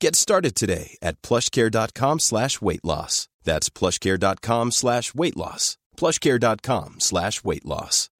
[0.00, 3.28] Get started today at plushcare.com slash weight loss.
[3.44, 5.76] That's plushcare.com slash weight loss.
[5.96, 8.10] plushcare.com slash weight loss.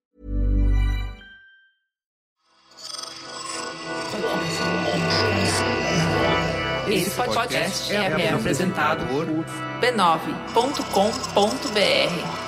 [6.86, 9.27] Esse podcast é, apresentado por
[9.80, 12.44] b9.com.br.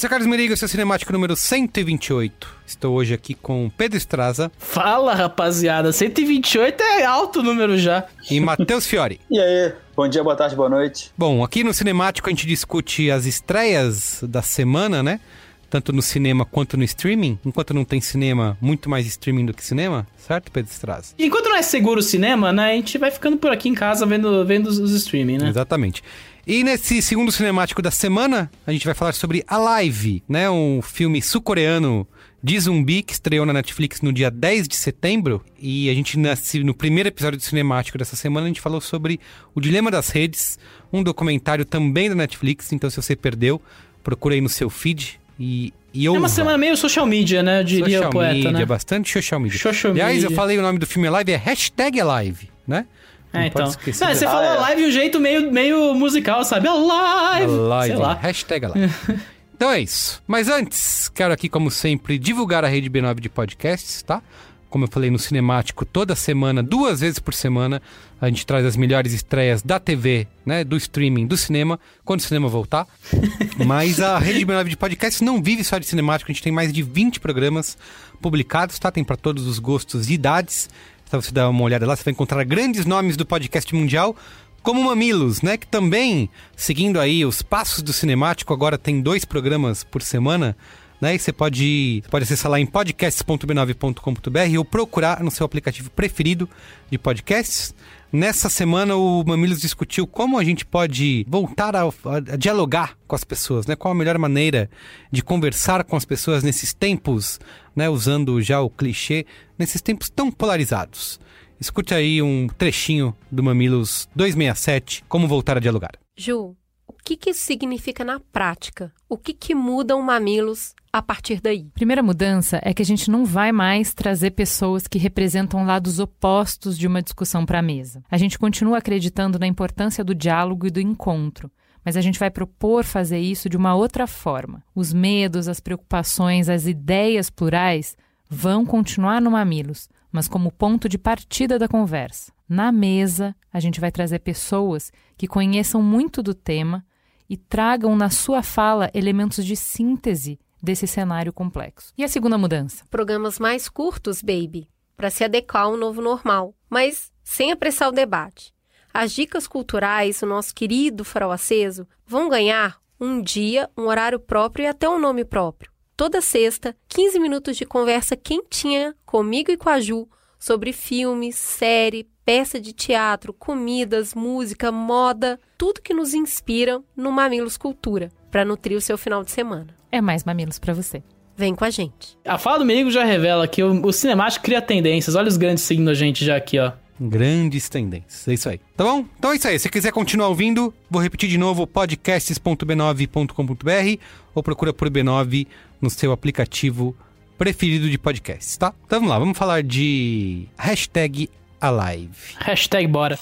[0.00, 2.48] Olá, sou Carlos Merigo, seu cinemático número 128.
[2.66, 5.92] Estou hoje aqui com Pedro Estraza Fala, rapaziada.
[5.92, 8.06] 128 é alto o número já.
[8.30, 9.20] e Matheus Fiore.
[9.30, 11.12] E aí, bom dia, boa tarde, boa noite.
[11.18, 15.20] Bom, aqui no Cinemático a gente discute as estreias da semana, né?
[15.70, 17.38] Tanto no cinema quanto no streaming.
[17.44, 21.14] Enquanto não tem cinema, muito mais streaming do que cinema, certo, Pedro Estraza?
[21.16, 22.72] Enquanto não é seguro o cinema, né?
[22.72, 25.48] A gente vai ficando por aqui em casa vendo, vendo os, os streaming, né?
[25.48, 26.02] Exatamente.
[26.46, 30.50] E nesse segundo cinemático da semana, a gente vai falar sobre Alive, né?
[30.50, 32.06] Um filme sul-coreano
[32.42, 35.44] de zumbi que estreou na Netflix no dia 10 de setembro.
[35.58, 39.20] E a gente, nesse, no primeiro episódio do cinemático dessa semana, a gente falou sobre
[39.54, 40.58] O Dilema das Redes,
[40.92, 42.72] um documentário também da Netflix.
[42.72, 43.60] Então, se você perdeu,
[44.02, 47.60] procura aí no seu feed e, e É uma semana meio social media, né?
[47.60, 48.66] Eu diria social o poeta, media, né?
[48.66, 49.58] bastante social media.
[49.58, 50.26] Social Aliás, media.
[50.26, 52.84] eu falei o nome do filme Alive, é hashtag Alive, né?
[53.32, 53.64] É, então.
[53.64, 54.28] Não, você dessa.
[54.28, 54.58] falou Ah, é.
[54.58, 56.68] live de um jeito meio, meio musical, sabe?
[56.68, 57.46] Alive!
[57.52, 58.14] Live, Sei lá.
[58.14, 58.92] hashtag live.
[59.56, 60.22] então é isso.
[60.26, 64.20] Mas antes, quero aqui, como sempre, divulgar a rede B9 de podcasts, tá?
[64.70, 67.82] Como eu falei no Cinemático, toda semana, duas vezes por semana,
[68.20, 70.62] a gente traz as melhores estreias da TV, né?
[70.62, 72.86] Do streaming, do cinema, quando o cinema voltar.
[73.66, 76.72] Mas a rede B9 de podcasts não vive só de cinemático, a gente tem mais
[76.72, 77.76] de 20 programas
[78.22, 78.92] publicados, tá?
[78.92, 80.70] Tem para todos os gostos e idades.
[81.04, 84.16] Se você dar uma olhada lá, você vai encontrar grandes nomes do podcast mundial,
[84.62, 85.56] como Mamilos, né?
[85.56, 90.56] Que também, seguindo aí os passos do cinemático, agora tem dois programas por semana.
[91.00, 91.14] Né?
[91.14, 96.48] E você pode, pode acessar lá em podcasts.b9.com.br ou procurar no seu aplicativo preferido
[96.90, 97.74] de podcasts.
[98.12, 103.22] Nessa semana, o Mamilos discutiu como a gente pode voltar a, a dialogar com as
[103.22, 103.76] pessoas, né?
[103.76, 104.68] Qual a melhor maneira
[105.12, 107.38] de conversar com as pessoas nesses tempos,
[107.74, 107.88] né?
[107.88, 109.24] Usando já o clichê,
[109.56, 111.20] nesses tempos tão polarizados.
[111.60, 115.92] Escute aí um trechinho do Mamilos 267, Como Voltar a Dialogar.
[116.16, 116.56] Ju,
[117.02, 118.92] que, que isso significa na prática?
[119.08, 121.70] O que, que muda o Mamilos a partir daí?
[121.74, 126.76] Primeira mudança é que a gente não vai mais trazer pessoas que representam lados opostos
[126.76, 128.02] de uma discussão para a mesa.
[128.10, 131.50] A gente continua acreditando na importância do diálogo e do encontro,
[131.84, 134.62] mas a gente vai propor fazer isso de uma outra forma.
[134.74, 137.96] Os medos, as preocupações, as ideias plurais
[138.28, 142.32] vão continuar no Mamilos, mas como ponto de partida da conversa.
[142.48, 146.84] Na mesa, a gente vai trazer pessoas que conheçam muito do tema
[147.30, 151.92] e tragam na sua fala elementos de síntese desse cenário complexo.
[151.96, 152.84] E a segunda mudança?
[152.90, 158.52] Programas mais curtos, baby, para se adequar ao novo normal, mas sem apressar o debate.
[158.92, 164.64] As dicas culturais, o nosso querido farol aceso, vão ganhar um dia, um horário próprio
[164.64, 165.70] e até um nome próprio.
[165.96, 172.08] Toda sexta, 15 minutos de conversa quentinha comigo e com a Ju sobre filmes, série,
[172.24, 178.76] peça de teatro, comidas, música, moda, tudo que nos inspira no Mamilos Cultura, para nutrir
[178.76, 179.74] o seu final de semana.
[179.90, 181.02] É mais mamilos para você.
[181.36, 182.18] Vem com a gente.
[182.24, 185.16] A fala do menino já revela que o, o cinemático cria tendências.
[185.16, 186.72] Olha os grandes seguindo a gente já aqui, ó.
[187.00, 188.28] Grandes tendências.
[188.28, 188.60] É isso aí.
[188.76, 189.04] Tá bom?
[189.18, 189.58] Então é isso aí.
[189.58, 194.02] Se quiser continuar ouvindo, vou repetir de novo: podcasts.b9.com.br
[194.34, 195.46] ou procura por B9
[195.80, 196.94] no seu aplicativo
[197.38, 198.74] preferido de podcasts, tá?
[198.84, 201.30] Então vamos lá, vamos falar de hashtag
[201.61, 202.13] Alive.
[202.45, 203.17] Hashtag bora.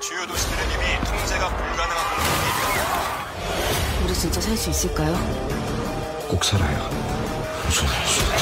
[0.00, 4.04] 주요 도시들은 이미 통제가 불가능한 공격입니다.
[4.04, 5.14] 우리 진짜 살 수 있을까요?
[6.28, 6.78] 꼭 살아요.
[7.68, 8.36] 우선할 수 있다.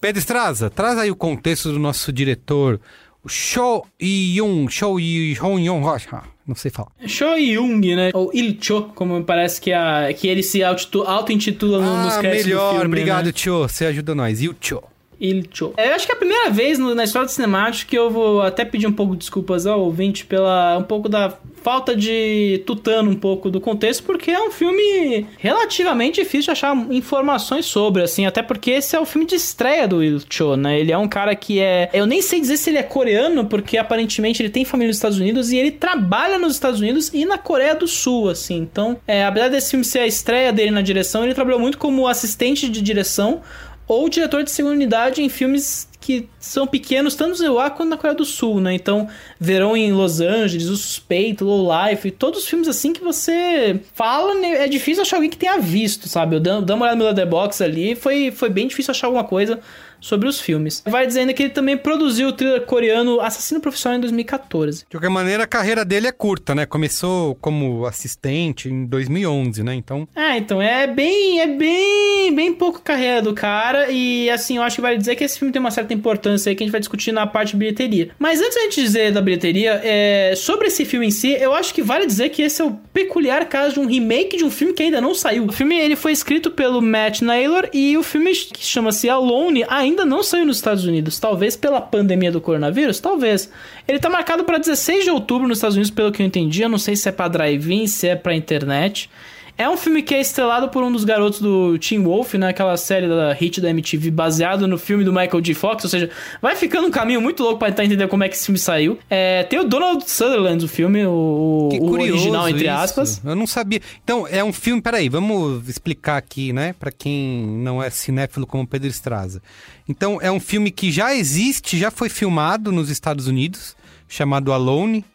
[0.00, 6.23] Pedro Estraza, traz aí o contexto do nosso diretor, o Cho Yun, Cho Yun Rocha.
[6.47, 6.89] Não sei falar.
[7.07, 8.11] Cho Young, né?
[8.13, 12.45] Ou Il Cho, como parece que, a, que ele se auto-intitula no, nos Ah, créditos
[12.45, 12.65] melhor.
[12.73, 13.31] do filme, Obrigado, né?
[13.31, 13.63] Tio.
[13.67, 14.41] Você ajuda nós.
[14.43, 14.83] E o Tio?
[15.19, 15.73] Il Cho.
[15.77, 18.11] É, Eu acho que é a primeira vez no- na história do cinemático que eu
[18.11, 21.33] vou até pedir um pouco de desculpas ao ouvinte pela um pouco da
[21.65, 26.77] falta de tutano um pouco do contexto, porque é um filme relativamente difícil de achar
[26.91, 30.79] informações sobre, assim, até porque esse é o filme de estreia do Il Cho, né?
[30.79, 33.79] Ele é um cara que é, eu nem sei dizer se ele é coreano, porque
[33.79, 37.39] aparentemente ele tem família nos Estados Unidos e ele trabalha nos Estados Unidos e na
[37.39, 38.57] Coreia do Sul, assim.
[38.57, 42.07] Então, é, apesar desse filme ser a estreia dele na direção, ele trabalhou muito como
[42.07, 43.41] assistente de direção
[43.87, 47.97] ou diretor de segunda unidade em filmes que são pequenos, tanto no Zewa quanto na
[47.97, 48.75] Coreia do Sul, né?
[48.75, 49.07] Então,
[49.39, 54.35] Verão em Los Angeles, O Suspeito, Low Life, todos os filmes assim que você fala,
[54.35, 54.65] né?
[54.65, 56.35] é difícil achar alguém que tenha visto, sabe?
[56.35, 59.59] Eu dando uma olhada no Letterboxd ali, foi, foi bem difícil achar alguma coisa
[59.99, 60.83] sobre os filmes.
[60.85, 64.85] Vai dizendo que ele também produziu o thriller coreano Assassino Profissional em 2014.
[64.89, 66.65] De qualquer maneira, a carreira dele é curta, né?
[66.65, 69.75] Começou como assistente em 2011, né?
[69.75, 74.63] Então, É, então é bem, é bem, bem pouco carreira do cara e assim, eu
[74.63, 76.71] acho que vale dizer que esse filme tem uma certa importância aí que a gente
[76.71, 78.09] vai discutir na parte de bilheteria.
[78.19, 81.73] Mas antes da gente dizer da bilheteria, é, sobre esse filme em si, eu acho
[81.73, 84.73] que vale dizer que esse é o peculiar caso de um remake de um filme
[84.73, 85.45] que ainda não saiu.
[85.45, 89.94] O filme ele foi escrito pelo Matt Naylor e o filme que chama-se Alone ainda
[90.03, 93.49] não saiu nos Estados Unidos, talvez pela pandemia do coronavírus, talvez.
[93.87, 96.69] Ele tá marcado para 16 de outubro nos Estados Unidos, pelo que eu entendi, eu
[96.69, 99.09] não sei se é para drive-in, se é para internet.
[99.57, 102.49] É um filme que é estrelado por um dos garotos do Teen Wolf, né?
[102.49, 105.53] Aquela série da hit da MTV, baseado no filme do Michael J.
[105.53, 105.83] Fox.
[105.85, 106.09] Ou seja,
[106.41, 108.99] vai ficando um caminho muito louco pra tentar entender como é que esse filme saiu.
[109.09, 112.73] É, tem o Donald Sutherland, o filme, o, o original, entre isso.
[112.73, 113.21] aspas.
[113.23, 113.81] Eu não sabia.
[114.03, 114.81] Então, é um filme...
[114.81, 116.75] Peraí, vamos explicar aqui, né?
[116.77, 119.41] Pra quem não é cinéfilo como Pedro Estraza.
[119.87, 123.73] Então, é um filme que já existe, já foi filmado nos Estados Unidos,
[124.09, 125.05] chamado Alone,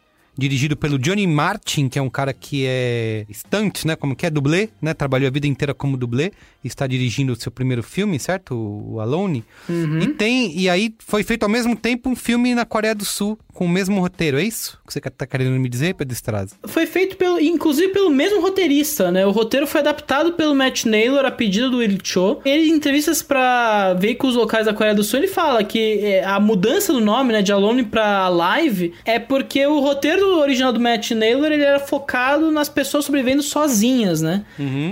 [0.41, 3.95] dirigido pelo Johnny Martin, que é um cara que é stunt, né?
[3.95, 4.29] Como que é?
[4.29, 4.93] Dublê, né?
[4.93, 6.31] Trabalhou a vida inteira como dublê
[6.63, 8.55] está dirigindo o seu primeiro filme, certo?
[8.55, 9.43] O Alone.
[9.67, 9.99] Uhum.
[9.99, 10.57] E tem...
[10.57, 13.69] E aí, foi feito ao mesmo tempo um filme na Coreia do Sul, com o
[13.69, 14.79] mesmo roteiro, é isso?
[14.85, 16.55] Que você tá querendo me dizer, Pedro Estraza?
[16.65, 19.25] Foi feito, pelo, inclusive, pelo mesmo roteirista, né?
[19.25, 22.39] O roteiro foi adaptado pelo Matt Naylor a pedido do Il Cho.
[22.45, 26.39] Ele, em entrevistas para veículos locais da Coreia do Sul, ele fala que é, a
[26.39, 31.11] mudança do nome, né, de Alone pra Live, é porque o roteiro original do Matt
[31.11, 34.43] Naylor, ele era focado nas pessoas sobrevivendo sozinhas, né?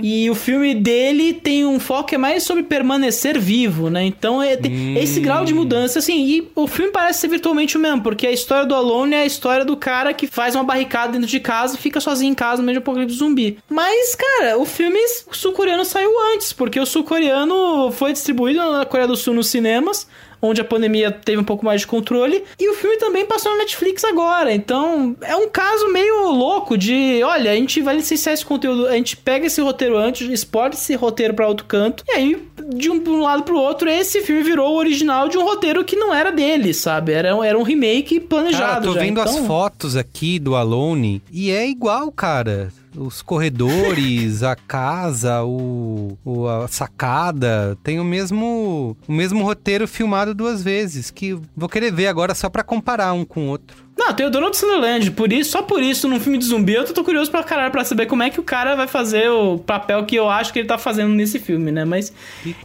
[0.02, 4.04] E o filme dele tem um foco que é mais sobre permanecer vivo, né?
[4.04, 7.80] Então, é, tem esse grau de mudança, assim, e o filme parece ser virtualmente o
[7.80, 11.12] mesmo, porque a história do Alone é a história do cara que faz uma barricada
[11.12, 13.58] dentro de casa e fica sozinho em casa no meio de um apocalipse zumbi.
[13.68, 14.98] Mas, cara, o filme
[15.32, 20.06] sul-coreano saiu antes, porque o sul-coreano foi distribuído na Coreia do Sul nos cinemas,
[20.42, 23.58] onde a pandemia teve um pouco mais de controle, e o filme também passou na
[23.58, 24.52] Netflix agora.
[24.52, 28.92] Então, é um caso meio louco de, olha, a gente vai licenciar esse conteúdo, a
[28.92, 32.42] gente pega esse roteiro antes, exporta esse roteiro para outro canto, e aí,
[32.74, 36.14] de um, lado pro outro, esse filme virou o original de um roteiro que não
[36.14, 37.12] era dele, sabe?
[37.12, 39.00] Era, era um remake planejado Cara, tô já.
[39.00, 42.72] vendo as Então, fotos aqui do Alone e é igual, cara.
[42.96, 50.34] Os corredores, a casa, o, o- a sacada, tem o mesmo o mesmo roteiro filmado
[50.34, 53.76] duas vezes, que vou querer ver agora só pra comparar um com o outro.
[54.00, 56.84] Não, tem o Donald Sutherland, por isso, só por isso, num filme de zumbi, eu
[56.86, 60.04] tô curioso pra caralho pra saber como é que o cara vai fazer o papel
[60.06, 61.84] que eu acho que ele tá fazendo nesse filme, né?
[61.84, 62.10] Mas,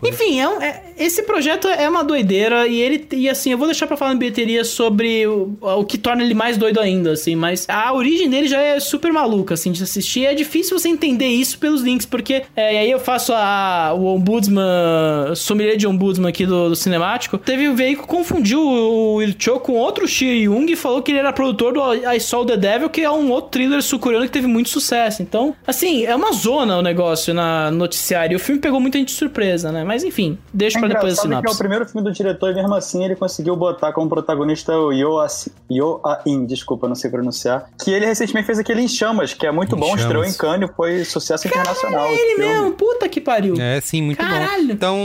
[0.02, 3.68] enfim, é, um- é- esse projeto é uma doideira e ele, e assim, eu vou
[3.68, 7.36] deixar pra falar em bilheteria sobre o, o que torna ele mais doido ainda, assim,
[7.36, 10.26] mas a origem dele já é super maluca, assim, de assistir.
[10.26, 14.06] É difícil você entender isso pelos links, porque, é, e aí eu faço a, o
[14.06, 19.34] ombudsman, sommelier de ombudsman aqui do, do cinemático, teve um veículo que confundiu o Will
[19.38, 22.58] Cho com outro Shi Young e falou que ele era produtor do I Saw the
[22.58, 25.22] Devil, que é um outro thriller sul-coreano que teve muito sucesso.
[25.22, 28.34] Então, assim, é uma zona o negócio na no noticiário.
[28.34, 29.84] E o filme pegou muita gente de surpresa, né?
[29.84, 32.52] Mas enfim, deixa É pra depois a engraçado que é o primeiro filme do diretor
[32.52, 36.96] e mesmo assim ele conseguiu botar como protagonista o Yo As- Yo A-in, desculpa, não
[36.96, 37.70] sei pronunciar.
[37.84, 40.34] Que ele recentemente fez aquele Em Chamas, que é muito Em bom, estreou em.
[40.34, 42.06] Cannes, foi sucesso internacional.
[42.08, 43.56] É ele mesmo, puta que pariu.
[43.60, 44.68] É, sim, muito Caralho.
[44.68, 44.74] bom.
[44.74, 44.98] Então,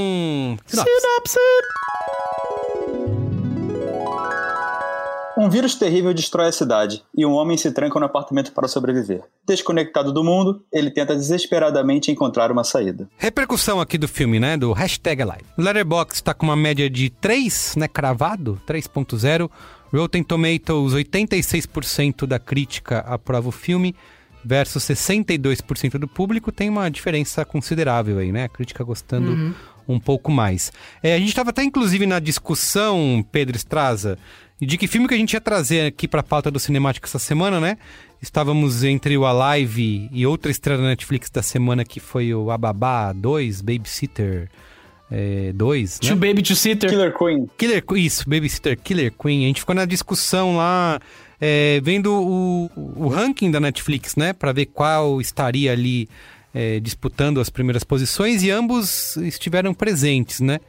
[0.67, 0.91] sinopse.
[1.01, 1.39] Sinopse.
[5.41, 9.23] Um vírus terrível destrói a cidade e um homem se tranca no apartamento para sobreviver.
[9.47, 13.09] Desconectado do mundo, ele tenta desesperadamente encontrar uma saída.
[13.17, 14.59] Repercussão aqui do filme, né?
[14.59, 15.45] Do hashtag Alive.
[15.57, 17.89] Letterboxd tá com uma média de 3, né?
[17.89, 19.51] Cravado, 3.0.
[19.91, 23.97] Rotten Tomatoes, 86% da crítica aprova o filme
[24.45, 26.53] versus 62% do público.
[26.53, 28.45] Tem uma diferença considerável aí, né?
[28.45, 29.55] A crítica gostando Uhum.
[29.89, 30.71] um pouco mais.
[31.03, 34.19] É, a gente estava até inclusive na discussão, Pedro Estraza,
[34.67, 37.19] de que filme que a gente ia trazer aqui para a pauta do Cinemático essa
[37.19, 37.79] semana, né?
[38.21, 43.13] Estávamos entre o Alive e outra estreia da Netflix da semana que foi o Ababá
[43.13, 44.51] 2, Babysitter
[45.11, 46.09] é, 2, né?
[46.11, 46.91] To Baby to Sitter.
[46.91, 47.51] Killer Queen.
[47.57, 49.45] Killer Queen, isso, Babysitter Killer Queen.
[49.45, 51.01] A gente ficou na discussão lá,
[51.41, 54.33] é, vendo o, o ranking da Netflix, né?
[54.33, 56.09] Pra ver qual estaria ali
[56.55, 60.61] é, disputando as primeiras posições e ambos estiveram presentes, né?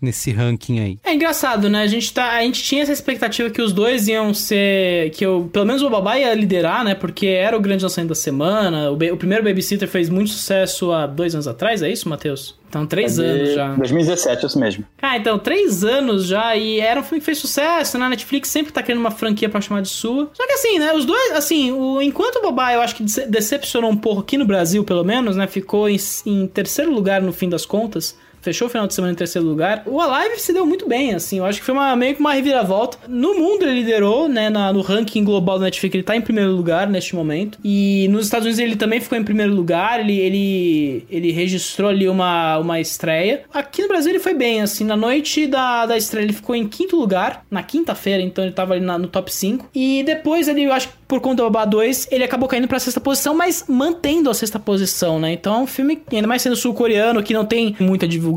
[0.00, 0.98] Nesse ranking aí.
[1.04, 1.82] É engraçado, né?
[1.82, 5.10] A gente, tá, a gente tinha essa expectativa que os dois iam ser.
[5.10, 6.94] Que eu, pelo menos o Babá ia liderar, né?
[6.94, 8.90] Porque era o grande lançamento da semana.
[8.92, 12.56] O, o primeiro Babysitter fez muito sucesso há dois anos atrás, é isso, Matheus?
[12.68, 13.74] Então, três É anos já.
[13.74, 14.84] 2017, isso mesmo.
[15.02, 18.06] Ah, então, três anos já, e era um filme que fez sucesso, né?
[18.06, 20.30] A Netflix sempre tá querendo uma franquia pra chamar de sua.
[20.34, 20.92] Só que assim, né?
[20.92, 24.36] Os dois, assim, o, enquanto o Bobá eu acho que dece- decepcionou um pouco aqui
[24.36, 25.46] no Brasil, pelo menos, né?
[25.46, 28.16] Ficou em, em terceiro lugar no fim das contas.
[28.40, 29.82] Fechou o final de semana em terceiro lugar.
[29.86, 31.38] O Alive se deu muito bem, assim.
[31.38, 32.98] Eu acho que foi uma, meio que uma reviravolta.
[33.08, 34.48] No mundo ele liderou, né?
[34.50, 37.58] na- no ranking global da Netflix, ele tá em primeiro lugar neste momento.
[37.64, 40.00] E nos Estados Unidos ele também ficou em primeiro lugar.
[40.00, 43.42] Ele, ele, ele registrou ali uma, uma estreia.
[43.52, 44.84] Aqui no Brasil ele foi bem, assim.
[44.84, 47.44] Na noite da, da estreia ele ficou em quinto lugar.
[47.50, 49.68] Na quinta-feira, então ele tava ali na- no top 5.
[49.74, 52.78] E depois ali, eu acho que por conta do Babá 2, ele acabou caindo pra
[52.78, 55.32] sexta posição, mas mantendo a sexta posição, né?
[55.32, 58.27] Então é um filme, ainda mais sendo sul-coreano, que não tem muita divulgação.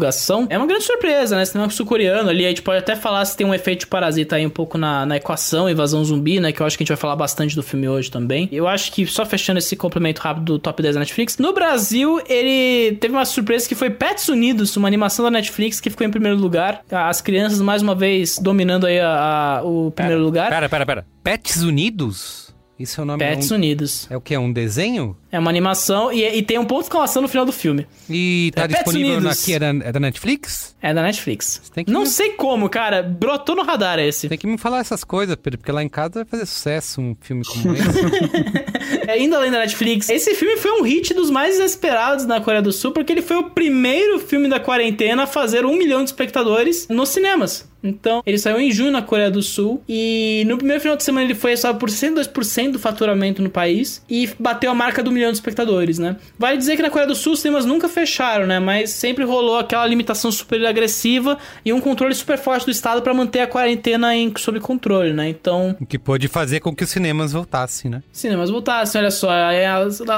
[0.50, 1.46] É uma grande surpresa, né?
[1.46, 4.50] Cinema sul-coreano ali, a gente pode até falar se tem um efeito parasita aí um
[4.50, 6.52] pouco na, na equação, invasão zumbi, né?
[6.52, 8.48] Que eu acho que a gente vai falar bastante do filme hoje também.
[8.52, 12.22] Eu acho que, só fechando esse complemento rápido do top 10 da Netflix, no Brasil,
[12.28, 16.12] ele teve uma surpresa que foi Pets Unidos, uma animação da Netflix que ficou em
[16.12, 16.82] primeiro lugar.
[16.92, 20.50] As crianças, mais uma vez, dominando aí a- a- o primeiro lugar.
[20.50, 21.06] Pera, pera, pera.
[21.24, 22.51] Pets Unidos?
[22.82, 24.08] Isso é o nome Pets é um, Unidos.
[24.10, 24.34] É o que?
[24.34, 25.16] É um desenho?
[25.32, 27.88] É uma animação e, e tem um ponto de exclamação no final do filme.
[28.10, 29.42] E tá É disponível Unidos.
[29.42, 30.76] aqui, é da, é da Netflix?
[30.82, 31.62] É da Netflix.
[31.88, 33.02] Não me- sei como, cara.
[33.02, 34.28] Brotou no radar esse.
[34.28, 37.16] Tem que me falar essas coisas, Pedro, porque lá em casa vai fazer sucesso um
[37.22, 39.08] filme como esse.
[39.08, 42.62] É, Ainda além da Netflix, esse filme foi um hit dos mais esperados na Coreia
[42.62, 46.10] do Sul, porque ele foi o primeiro filme da quarentena a fazer um milhão de
[46.10, 47.70] espectadores nos cinemas.
[47.84, 51.26] Então, ele saiu em junho na Coreia do Sul e no primeiro final de semana
[51.26, 55.32] ele foi responsável por 102% do faturamento no país e bateu a marca do milhão
[55.32, 56.16] de espectadores, né?
[56.38, 58.60] Vale dizer que na Coreia do Sul os cinemas nunca fecharam, né?
[58.60, 63.14] Mas sempre rolou aquela limitação super agressiva e um controle super forte do Estado para
[63.14, 65.30] manter a quarentena em, sob controle, né?
[65.30, 68.04] Então, o que pôde fazer com que os cinemas voltassem, né?
[68.12, 69.32] cinemas voltassem, olha só.
[69.32, 69.68] é,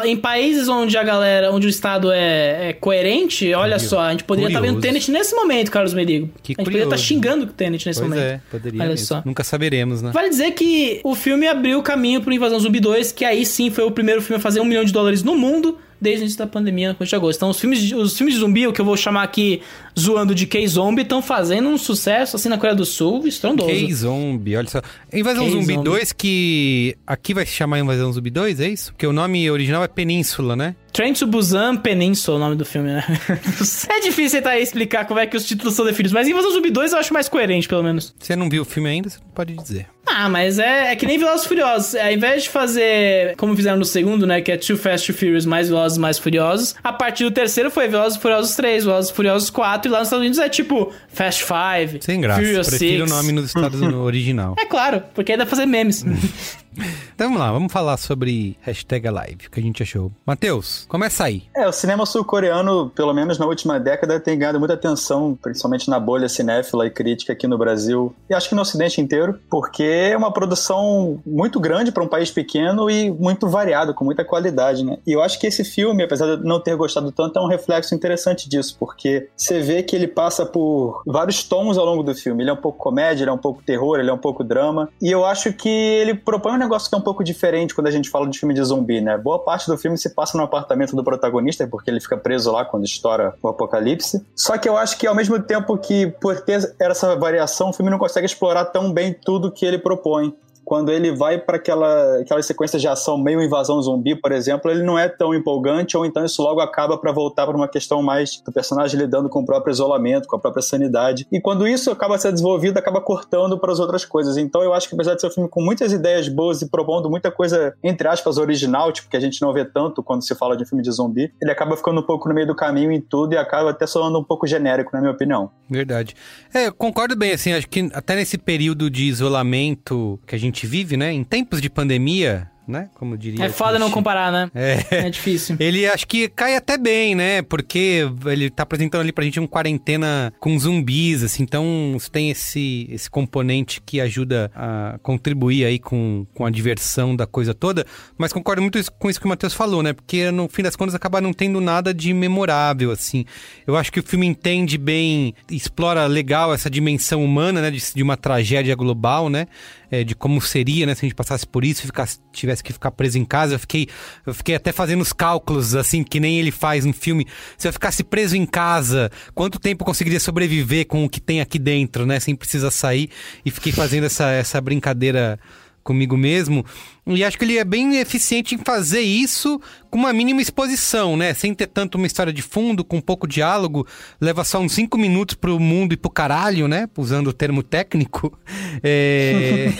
[0.06, 3.90] em países onde a galera, onde o Estado é, é coerente, olha Curioso.
[3.90, 4.88] só, a gente poderia estar vendo Curioso.
[4.88, 6.30] Tenet nesse momento, Carlos Medigo.
[6.42, 7.04] Que a gente poderia estar curioso.
[7.04, 8.26] xingando o Tenet nesse pois momento.
[8.26, 9.06] é, poderia Olha mesmo.
[9.06, 9.22] só.
[9.26, 10.12] Nunca saberemos, né?
[10.14, 13.70] Vale dizer que o filme abriu o caminho pro Invasão Zumbi 2, que aí sim
[13.70, 16.38] foi o primeiro filme a fazer um milhão de dólares no mundo desde o início
[16.40, 17.38] da pandemia, no começo de agosto.
[17.38, 19.62] Então, os filmes, de- os filmes de zumbi, o que eu vou chamar aqui
[19.98, 23.70] zoando de K-Zombie, estão fazendo um sucesso, assim, na Coreia do Sul, estrondoso.
[23.70, 24.82] K-Zombie, olha só.
[25.14, 25.50] Invasão.
[25.50, 28.92] Zumbi 2, que aqui vai se chamar Invasão Zumbi 2, é isso?
[28.92, 30.76] Porque o nome original é Península, né?
[30.94, 33.04] Train to Busan Peninsula, é o nome do filme, né?
[33.90, 36.94] é difícil tentar explicar como é que os títulos são definidos, mas Invasão Zumbi 2
[36.94, 38.14] eu acho mais coerente, pelo menos.
[38.20, 39.88] Você não viu o filme ainda, você não pode dizer.
[40.06, 41.96] Ah, mas é, é que nem Velozes e Furiosos.
[41.96, 45.46] Ao invés de fazer como fizeram no segundo, né, que é Too Fast, Too Furious,
[45.48, 49.14] mais Velozes, mais Furiosos, a partir do terceiro foi Velozes e Furiosos 3, Velozes e
[49.16, 52.40] Furiosos 4, e lá nos Estados Unidos é tipo Fast Five, Sem graça.
[52.42, 53.12] Furious Prefiro 6.
[53.12, 54.56] o nome nos Estados Unidos original.
[54.60, 56.06] É claro, porque aí dá pra fazer memes.
[57.14, 60.12] Então vamos lá, vamos falar sobre hashtag Alive, o que a gente achou.
[60.26, 61.44] Matheus, começa aí.
[61.56, 66.00] É, o cinema sul-coreano, pelo menos na última década, tem ganhado muita atenção, principalmente na
[66.00, 70.18] bolha cinéfila e crítica aqui no Brasil, e acho que no Ocidente inteiro, porque é
[70.18, 74.98] uma produção muito grande para um país pequeno e muito variado, com muita qualidade, né?
[75.06, 77.94] E eu acho que esse filme, apesar de não ter gostado tanto, é um reflexo
[77.94, 82.44] interessante disso, porque você vê que ele passa por vários tons ao longo do filme.
[82.44, 84.90] Ele é um pouco comédia, ele é um pouco terror, ele é um pouco drama,
[85.02, 87.92] e eu acho que ele propõe um negócio que é um pouco diferente quando a
[87.92, 89.18] gente fala de filme de zumbi, né?
[89.18, 92.66] Boa parte do filme se passa no apartamento do protagonista, porque ele fica preso lá
[92.66, 94.26] quando estoura o apocalipse.
[94.36, 97.92] Só que eu acho que ao mesmo tempo que por ter essa variação, o filme
[97.92, 100.34] não consegue explorar tão bem tudo que ele propõe
[100.74, 104.82] quando ele vai para aquela, aquelas sequências de ação meio invasão zumbi, por exemplo, ele
[104.82, 108.42] não é tão empolgante, ou então isso logo acaba para voltar para uma questão mais
[108.44, 111.28] do personagem lidando com o próprio isolamento, com a própria sanidade.
[111.32, 114.36] E quando isso acaba sendo desenvolvido, acaba cortando para as outras coisas.
[114.36, 117.08] Então eu acho que apesar de ser um filme com muitas ideias boas e propondo
[117.08, 120.58] muita coisa, entre aspas, original, tipo, que a gente não vê tanto quando se fala
[120.58, 123.00] de um filme de zumbi, ele acaba ficando um pouco no meio do caminho em
[123.00, 125.52] tudo e acaba até soando um pouco genérico, na minha opinião.
[125.70, 126.16] Verdade.
[126.52, 130.63] É, eu concordo bem, assim, acho que até nesse período de isolamento que a gente
[130.68, 133.44] vive, né, em tempos de pandemia, né, como diria...
[133.44, 134.50] É foda não comparar, né?
[134.56, 135.08] É.
[135.08, 135.58] É difícil.
[135.60, 137.42] Ele acho que cai até bem, né?
[137.42, 141.44] Porque ele tá apresentando ali pra gente um quarentena com zumbis, assim.
[141.44, 147.28] Então tem esse, esse componente que ajuda a contribuir aí com, com a diversão da
[147.28, 147.86] coisa toda.
[148.18, 149.92] Mas concordo muito com isso que o Matheus falou, né?
[149.92, 153.26] Porque no fim das contas acaba não tendo nada de memorável, assim.
[153.68, 157.70] Eu acho que o filme entende bem, explora legal essa dimensão humana, né?
[157.70, 159.48] De, de uma tragédia global, né?
[159.94, 160.96] É, de como seria, né?
[160.96, 163.54] Se a gente passasse por isso ficasse, tivesse que ficar preso em casa.
[163.54, 163.88] Eu fiquei,
[164.26, 167.28] eu fiquei até fazendo os cálculos, assim, que nem ele faz no filme.
[167.60, 171.42] Se eu ficasse preso em casa, quanto tempo eu conseguiria sobreviver com o que tem
[171.42, 172.20] aqui dentro, né?
[172.20, 173.08] Sem precisar sair.
[173.46, 175.40] E fiquei fazendo essa, essa brincadeira
[175.84, 176.66] comigo mesmo.
[177.06, 179.60] E acho que ele é bem eficiente em fazer isso
[179.90, 181.34] com uma mínima exposição, né?
[181.34, 183.86] Sem ter tanto uma história de fundo, com pouco diálogo.
[184.22, 186.88] Leva só uns cinco minutos pro mundo e pro caralho, né?
[186.98, 188.38] Usando o termo técnico.
[188.86, 189.72] É...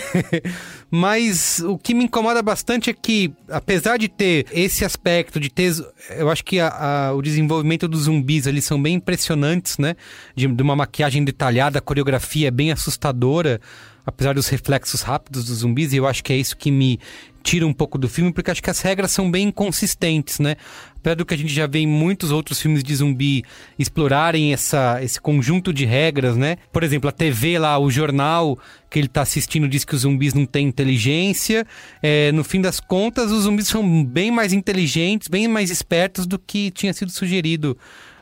[0.90, 5.72] Mas o que me incomoda bastante é que, apesar de ter esse aspecto, de ter.
[6.10, 6.68] Eu acho que a-
[7.08, 9.96] a- o desenvolvimento dos zumbis ali são bem impressionantes, né?
[10.36, 13.60] De, de uma maquiagem detalhada, a coreografia é bem assustadora
[14.06, 16.98] apesar dos reflexos rápidos dos zumbis, e eu acho que é isso que me
[17.44, 20.56] tira um pouco do filme, porque acho que as regras são bem inconsistentes, né?
[20.96, 23.44] Apesar do que a gente já vê em muitos outros filmes de zumbi
[23.78, 26.56] explorarem essa, esse conjunto de regras, né?
[26.72, 28.58] Por exemplo, a TV lá, o jornal
[28.90, 31.66] que ele tá assistindo diz que os zumbis não têm inteligência.
[32.02, 36.38] É, no fim das contas, os zumbis são bem mais inteligentes, bem mais espertos do
[36.38, 37.76] que tinha sido sugerido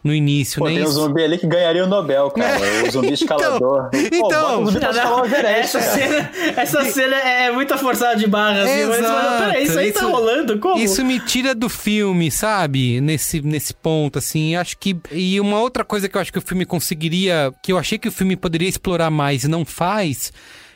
[0.04, 0.74] no início, Pô, né?
[0.74, 2.58] tem um Isso- zumbi ali que ganharia o Nobel, cara.
[2.88, 3.88] O zumbi escalador.
[3.90, 7.78] Pô, então, bota o zumbi pra escalar o Everest, essa, cena, essa cena é muita
[7.78, 8.84] forçada de barra, assim.
[8.86, 10.58] Mas, mas, peraí, isso aí tá rolando?
[10.58, 10.78] Como?
[10.82, 13.00] Isso me tira do filme, sabe?
[13.00, 14.56] Nesse, nesse ponto, assim.
[14.56, 14.96] Acho que.
[15.10, 17.52] E uma outra coisa que eu acho que o filme conseguiria.
[17.62, 20.32] Que eu achei que o filme poderia explorar mais e não faz.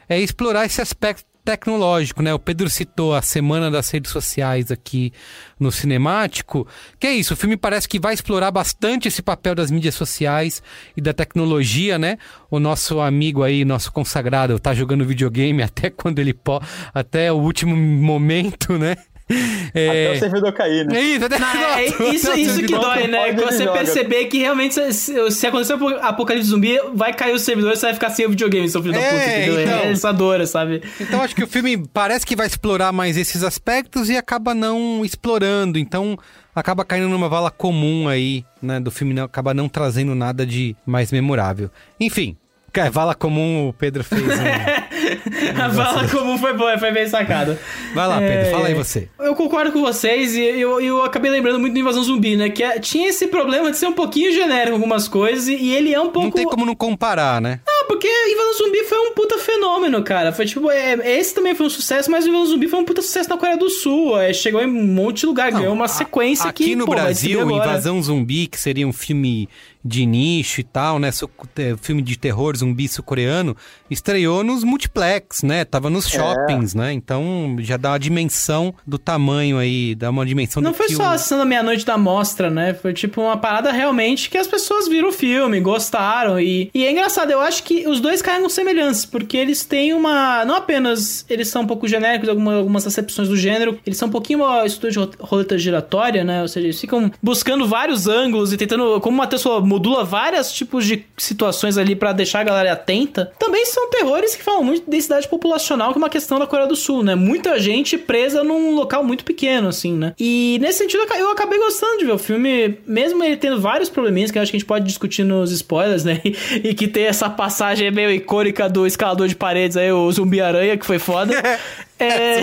[0.09, 2.35] É explorar esse aspecto tecnológico, né?
[2.35, 5.13] O Pedro citou a semana das redes sociais aqui
[5.61, 6.67] no cinemático.
[6.99, 10.61] Que é isso, o filme parece que vai explorar bastante esse papel das mídias sociais
[10.97, 12.19] e da tecnologia, né?
[12.51, 17.37] O nosso amigo aí, nosso consagrado, tá jogando videogame até quando ele pode, até o
[17.37, 18.97] último momento, né?
[19.29, 20.97] Até o servidor cair, né?
[20.99, 21.85] É isso, até Não, é
[22.15, 23.33] isso, isso que dói, né?
[23.33, 23.73] Você joga.
[23.79, 27.87] perceber que realmente se, se- acontecer um apocalipse zumbi, vai cair o servidor e você
[27.87, 29.61] vai ficar sem o videogame, seu filho da É, puta, entendeu?
[29.63, 29.79] então.
[29.81, 30.83] É essa dor, sabe?
[31.01, 35.05] Então acho que o filme parece que vai explorar mais esses aspectos e acaba não
[35.05, 35.79] explorando.
[35.79, 36.17] Então
[36.55, 38.79] acaba caindo numa vala comum aí, né?
[38.79, 41.69] Do filme não, acaba não trazendo nada de mais memorável.
[41.99, 42.37] Enfim.
[42.81, 44.23] É, vala comum o Pedro fez.
[44.23, 44.27] Um...
[45.63, 47.59] A vala comum foi boa, foi bem sacada.
[47.95, 49.09] Vai lá, Pedro, É, fala aí você.
[49.19, 52.49] Eu concordo com vocês e eu, eu acabei lembrando muito do Invasão Zumbi, né?
[52.51, 55.75] Que é- tinha esse problema de ser um pouquinho genérico em algumas coisas e, e
[55.75, 56.29] ele é um pouco...
[56.29, 57.61] Não tem como não comparar, né?
[57.67, 60.33] Ah, porque Invasão Zumbi foi um puta fenômeno, cara.
[60.33, 63.03] Foi tipo, é, esse também foi um sucesso, mas o Invasão Zumbi foi um puta
[63.03, 64.19] sucesso na Coreia do Sul.
[64.21, 67.51] É, chegou em um monte de lugar, ganhou uma sequência Aqui que, no pô, Brasil.
[67.51, 69.49] Invasão Zumbi, que seria um filme
[69.87, 71.11] de nicho e tal, né?
[71.57, 73.57] É, filme de terror zumbi sul-coreano,
[73.89, 75.65] estreou nos multiplex, né?
[75.65, 76.93] Tava nos shoppings, né?
[76.93, 80.97] Então já dá uma dimensão do tamanho aí, dá uma dimensão Não do foi que
[80.97, 82.75] só a cena da meia-noite da mostra, né?
[82.75, 86.41] Foi tipo uma parada realmente que as pessoas viram o filme, gostaram.
[86.41, 89.93] E, e é engraçado, eu acho que que os dois carregam semelhanças, porque eles têm
[89.93, 90.45] uma.
[90.45, 94.11] Não apenas eles são um pouco genéricos, algumas, algumas acepções do gênero, eles são um
[94.11, 96.43] pouquinho uma estudo de roleta giratória, né?
[96.43, 100.87] Ou seja, eles ficam buscando vários ângulos e tentando, como o Matheus modula vários tipos
[100.87, 103.33] de situações ali para deixar a galera atenta.
[103.39, 106.69] Também são terrores que falam muito de densidade populacional, que é uma questão da Coreia
[106.69, 107.15] do Sul, né?
[107.15, 110.15] Muita gente presa num local muito pequeno, assim, né?
[110.19, 114.31] E nesse sentido, eu acabei gostando de ver o filme, mesmo ele tendo vários probleminhas,
[114.31, 116.21] que acho que a gente pode discutir nos spoilers, né?
[116.63, 120.87] E, que tem essa passagem meio icônica do escalador de paredes aí, o zumbi-aranha, que
[120.87, 121.35] foi foda.
[121.99, 122.41] É.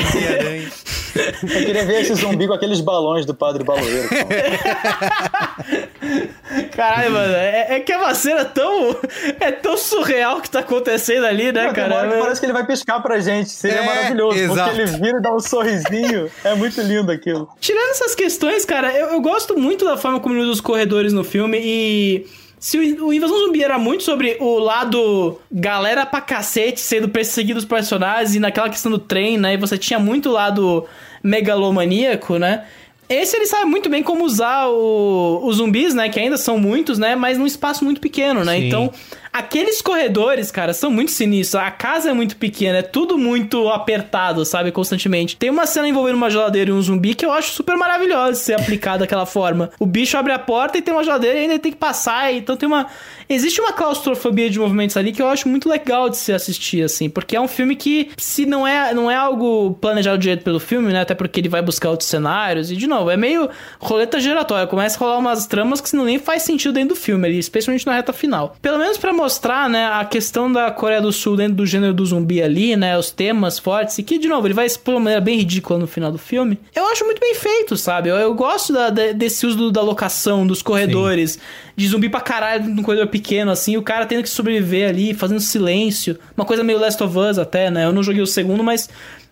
[1.44, 4.10] Eu queria ver esse zumbi com aqueles balões do Padre Baloeiro.
[6.76, 8.96] Caralho, mano, é, é, que é uma cena tão.
[9.40, 12.18] É tão surreal que tá acontecendo ali, né, Não, cara?
[12.20, 13.50] Parece que ele vai piscar pra gente.
[13.50, 14.40] Seria é, maravilhoso.
[14.40, 14.72] Exato.
[14.72, 16.32] Porque ele vira e dá um sorrisinho.
[16.44, 17.48] É muito lindo aquilo.
[17.60, 21.14] Tirando essas questões, cara, eu, eu gosto muito da forma como ele usa os corredores
[21.14, 22.26] no filme e
[22.64, 27.60] se o, o Invasão Zumbi era muito sobre o lado galera pra cacete sendo perseguido
[27.60, 29.56] os personagens e naquela questão do trem, né?
[29.56, 30.86] E você tinha muito lado
[31.22, 32.64] megalomaníaco, né?
[33.10, 36.08] Esse ele sabe muito bem como usar o, os zumbis, né?
[36.08, 37.18] Que ainda são muitos, né?
[37.18, 38.58] Mas num espaço muito pequeno, né?
[38.58, 38.68] Sim.
[38.68, 38.94] Então,
[39.34, 41.60] Aqueles corredores, cara, são muito sinistros.
[41.60, 44.72] A casa é muito pequena, é tudo muito apertado, sabe?
[44.72, 45.36] Constantemente.
[45.36, 48.54] Tem uma cena envolvendo uma geladeira e um zumbi que eu acho super maravilhosa ser
[48.54, 49.72] aplicada daquela forma.
[49.80, 52.32] O bicho abre a porta e tem uma geladeira e ainda tem que passar.
[52.32, 52.86] Então tem uma.
[53.28, 57.10] Existe uma claustrofobia de movimentos ali que eu acho muito legal de se assistir, assim.
[57.10, 60.94] Porque é um filme que, se não é, não é algo planejado direito pelo filme,
[60.94, 61.02] né?
[61.02, 62.70] Até porque ele vai buscar outros cenários.
[62.70, 64.68] E, de novo, é meio roleta giratória.
[64.68, 67.88] Começa a rolar umas tramas que não nem faz sentido dentro do filme ali, especialmente
[67.88, 68.56] na reta final.
[68.62, 72.06] Pelo menos para mostrar, né, a questão da Coreia do Sul dentro do gênero do
[72.06, 75.04] zumbi ali, né, os temas fortes, e que, de novo, ele vai expor de uma
[75.06, 76.60] maneira bem ridícula no final do filme.
[76.76, 78.10] Eu acho muito bem feito, sabe?
[78.10, 81.40] Eu, eu gosto da, desse uso da locação, dos corredores, Sim.
[81.78, 85.40] de zumbi pra caralho num corredor pequeno, assim, o cara tendo que sobreviver ali, fazendo
[85.40, 86.20] silêncio.
[86.36, 87.86] Uma coisa meio Last of Us até, né?
[87.86, 88.90] Eu não joguei o segundo, mas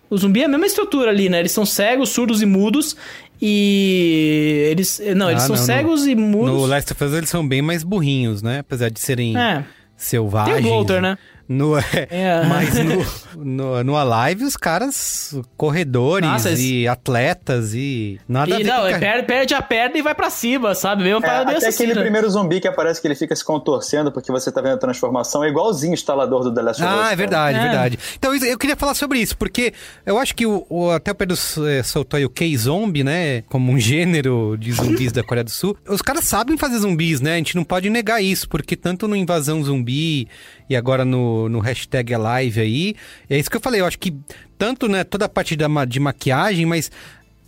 [0.08, 1.40] o zumbi é a mesma estrutura ali, né?
[1.40, 2.96] Eles são cegos, surdos e mudos.
[3.44, 5.02] E eles.
[5.16, 6.54] Não, eles ah, são não, cegos no, e mudos.
[6.54, 8.60] No Last of Us eles são bem mais burrinhos, né?
[8.60, 9.36] Apesar de serem.
[9.36, 9.64] É
[10.02, 10.56] selvagens.
[10.62, 11.18] Tem o Walter, né?
[11.52, 12.44] No, é, é.
[12.46, 13.04] Mas no,
[13.44, 18.92] no, no Alive, os caras, corredores Nossa, e atletas e nada e, a ver Não,
[18.92, 18.98] com...
[18.98, 21.04] perde, perde a perna e vai para cima, sabe?
[21.04, 24.50] Mesmo é, até aquele primeiro zumbi que aparece que ele fica se contorcendo porque você
[24.50, 27.00] tá vendo a transformação, é igualzinho o instalador do The Last of Us.
[27.00, 27.62] Ah, é verdade, é.
[27.62, 27.98] verdade.
[28.18, 29.74] Então eu queria falar sobre isso, porque
[30.06, 31.36] eu acho que o, o até o Pedro
[31.68, 33.42] é, soltou aí o K-Zombie, né?
[33.42, 35.76] Como um gênero de zumbis da Coreia do Sul.
[35.86, 37.34] Os caras sabem fazer zumbis, né?
[37.34, 40.28] A gente não pode negar isso, porque tanto no Invasão Zumbi
[40.68, 42.94] e agora no, no hashtag Alive aí.
[43.28, 44.14] É isso que eu falei, eu acho que
[44.58, 46.90] tanto né, toda a parte da, de maquiagem, mas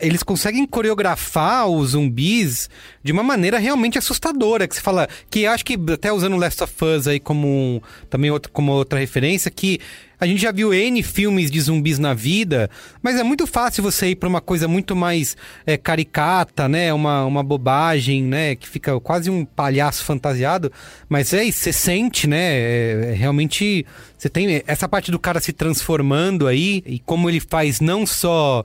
[0.05, 2.69] eles conseguem coreografar os zumbis
[3.03, 6.85] de uma maneira realmente assustadora, que você fala, que acho que até usando Last of
[6.85, 9.81] Us aí como também outro, como outra referência, que
[10.21, 12.71] a gente já viu N filmes de zumbis na vida,
[13.03, 15.37] mas é muito fácil você ir para uma coisa muito mais
[15.67, 16.93] é, caricata, né?
[16.95, 18.55] Uma, uma bobagem, né?
[18.55, 20.73] Que fica quase um palhaço fantasiado.
[21.09, 22.39] Mas é isso, você sente, né?
[22.39, 23.85] É, é, realmente,
[24.17, 28.65] você tem essa parte do cara se transformando aí, e como ele faz não só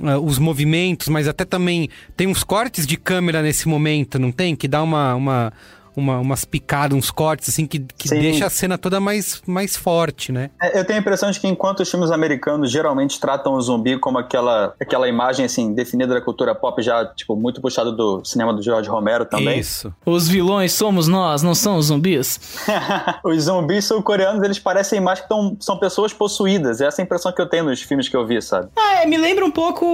[0.00, 4.54] uh, os movimentos, mas até também tem uns cortes de câmera nesse momento, não tem?
[4.54, 5.52] Que dá uma, uma,
[6.00, 10.32] uma, umas picadas, uns cortes, assim, que, que deixa a cena toda mais, mais forte,
[10.32, 10.50] né?
[10.60, 13.98] É, eu tenho a impressão de que enquanto os filmes americanos geralmente tratam o zumbi
[13.98, 18.52] como aquela, aquela imagem, assim, definida da cultura pop, já, tipo, muito puxado do cinema
[18.52, 19.58] do George Romero também.
[19.58, 19.92] Isso.
[20.04, 22.40] Os vilões somos nós, não são os zumbis?
[23.24, 26.80] os zumbis sul-coreanos, eles parecem mais que tão, são pessoas possuídas.
[26.80, 28.68] Essa é a impressão que eu tenho nos filmes que eu vi, sabe?
[28.76, 29.84] Ah, é, me lembra um pouco...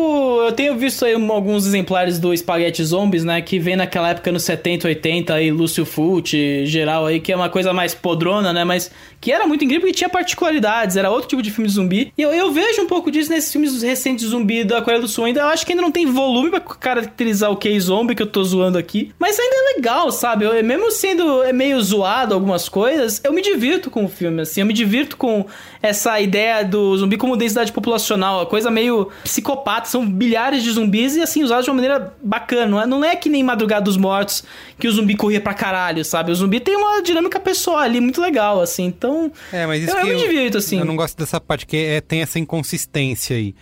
[0.45, 4.45] Eu tenho visto aí alguns exemplares do Spaghetti Zombies, né, que vem naquela época nos
[4.45, 6.35] 70, 80, aí Lúcio Fult,
[6.67, 8.65] geral aí, que é uma coisa mais podrona, né?
[8.65, 12.13] Mas que era muito incrível porque tinha particularidades, era outro tipo de filme de zumbi.
[12.19, 15.09] E eu, eu vejo um pouco disso nesses filmes recentes de zumbi da Coreia do
[15.09, 15.25] Sul.
[15.25, 18.45] Ainda eu acho que ainda não tem volume para caracterizar o K-Zombie que eu tô
[18.45, 19.11] zoando aqui.
[19.19, 20.45] Mas ainda é legal, sabe?
[20.45, 24.61] Eu, mesmo sendo meio zoado algumas coisas, eu me divirto com o filme, assim.
[24.61, 25.47] Eu me divirto com
[25.81, 29.89] essa ideia do zumbi como densidade populacional, a coisa meio psicopata.
[29.89, 32.67] São bilhares de zumbis e, assim, usados de uma maneira bacana.
[32.67, 34.45] Não é, não é que nem Madrugada dos Mortos,
[34.79, 36.33] que o zumbi corria pra caralho, sabe?
[36.33, 38.85] O zumbi tem uma dinâmica pessoal ali muito legal, assim.
[38.85, 40.79] Então, é, mas isso eu, eu me divirto, assim.
[40.79, 43.55] Eu não gosto dessa parte, que é, tem essa inconsistência aí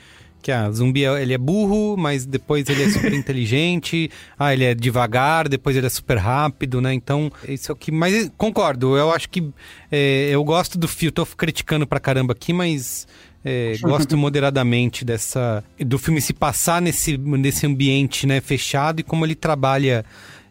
[0.44, 4.74] que ah, zumbi ele é burro, mas depois ele é super inteligente, ah, ele é
[4.74, 6.92] devagar, depois ele é super rápido, né?
[6.92, 7.90] Então, isso é o que.
[7.90, 9.42] Mas concordo, eu acho que
[9.90, 13.09] é, eu gosto do filme, tô criticando pra caramba aqui, mas.
[13.42, 19.24] É, gosto moderadamente dessa do filme se passar nesse, nesse ambiente né, fechado e como
[19.24, 20.03] ele trabalha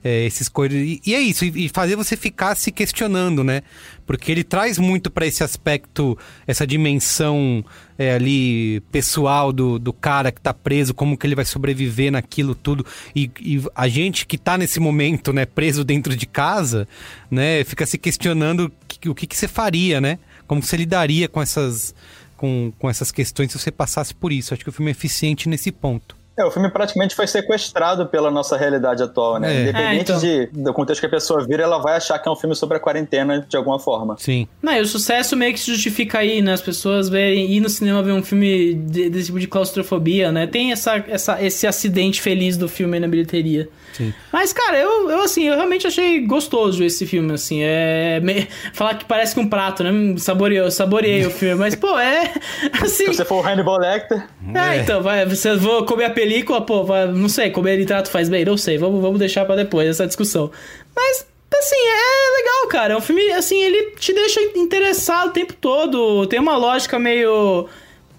[0.04, 0.78] é, esses coisas.
[0.78, 3.62] E, e é isso, e, e fazer você ficar se questionando, né?
[4.06, 7.63] Porque ele traz muito para esse aspecto, essa dimensão
[7.98, 12.54] é, ali pessoal do, do cara que tá preso, como que ele vai sobreviver naquilo
[12.54, 12.86] tudo.
[13.16, 16.88] E, e a gente que tá nesse momento, né, preso dentro de casa,
[17.32, 20.20] né, fica se questionando que, o que, que você faria, né?
[20.46, 21.96] Como você lidaria com essas,
[22.36, 24.54] com, com essas questões se você passasse por isso.
[24.54, 26.23] Acho que o filme é eficiente nesse ponto.
[26.38, 29.56] É, o filme praticamente foi sequestrado pela nossa realidade atual, né?
[29.56, 29.62] É.
[29.62, 30.19] Independente É, então.
[30.19, 32.78] de, do contexto que a pessoa vira, ela vai achar que é um filme sobre
[32.78, 34.15] a quarentena de alguma forma.
[34.17, 34.48] Sim.
[34.62, 36.54] Não, e o sucesso meio que se justifica aí, né?
[36.54, 40.48] As pessoas verem, ir no cinema ver um filme de- desse tipo de claustrofobia, né?
[40.48, 43.69] Tem essa, essa, esse acidente feliz do filme aí na bilheteria.
[43.93, 44.12] Sim.
[44.32, 47.60] Mas, cara, eu, eu assim, eu realmente achei gostoso esse filme, assim.
[47.62, 48.19] É.
[48.22, 50.15] me- falar que parece que um prato, né?
[50.17, 51.56] Saboreou, saboreei o filme.
[51.56, 52.34] Mas, pô, é.
[52.82, 53.06] Assim.
[53.06, 54.24] Se você for o Hannibal Lecter,
[54.56, 58.46] É, então, vai, você vou comer a película, pô, não sei, comer nitrato faz bem,
[58.46, 60.50] não sei, vamos, vamos deixar pra depois essa discussão.
[60.96, 65.54] Mas, assim, é legal, cara, é um filme, assim, ele te deixa interessado o tempo
[65.54, 67.68] todo, tem uma lógica meio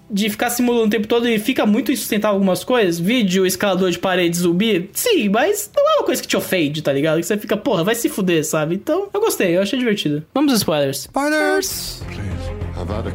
[0.09, 3.97] de ficar simulando o tempo todo e fica muito insustentável algumas coisas, vídeo, escalador de
[3.97, 7.19] parede, zumbi, sim, mas não é uma coisa que te ofende, tá ligado?
[7.19, 8.75] Que você fica, porra, vai se fuder, sabe?
[8.75, 10.23] Então, eu gostei, eu achei divertido.
[10.31, 10.99] Vamos aos spoilers.
[10.99, 12.03] Spoilers!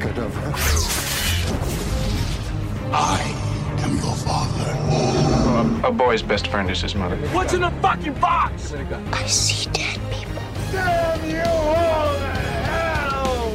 [0.00, 0.50] Kedavra.
[2.92, 3.20] I
[3.84, 4.19] am your.
[5.82, 7.16] A boy's best friend is his mother.
[7.34, 8.72] What's in the fucking box?
[9.12, 10.40] I see dead people.
[10.72, 12.32] Damn you all to
[12.64, 13.50] hell!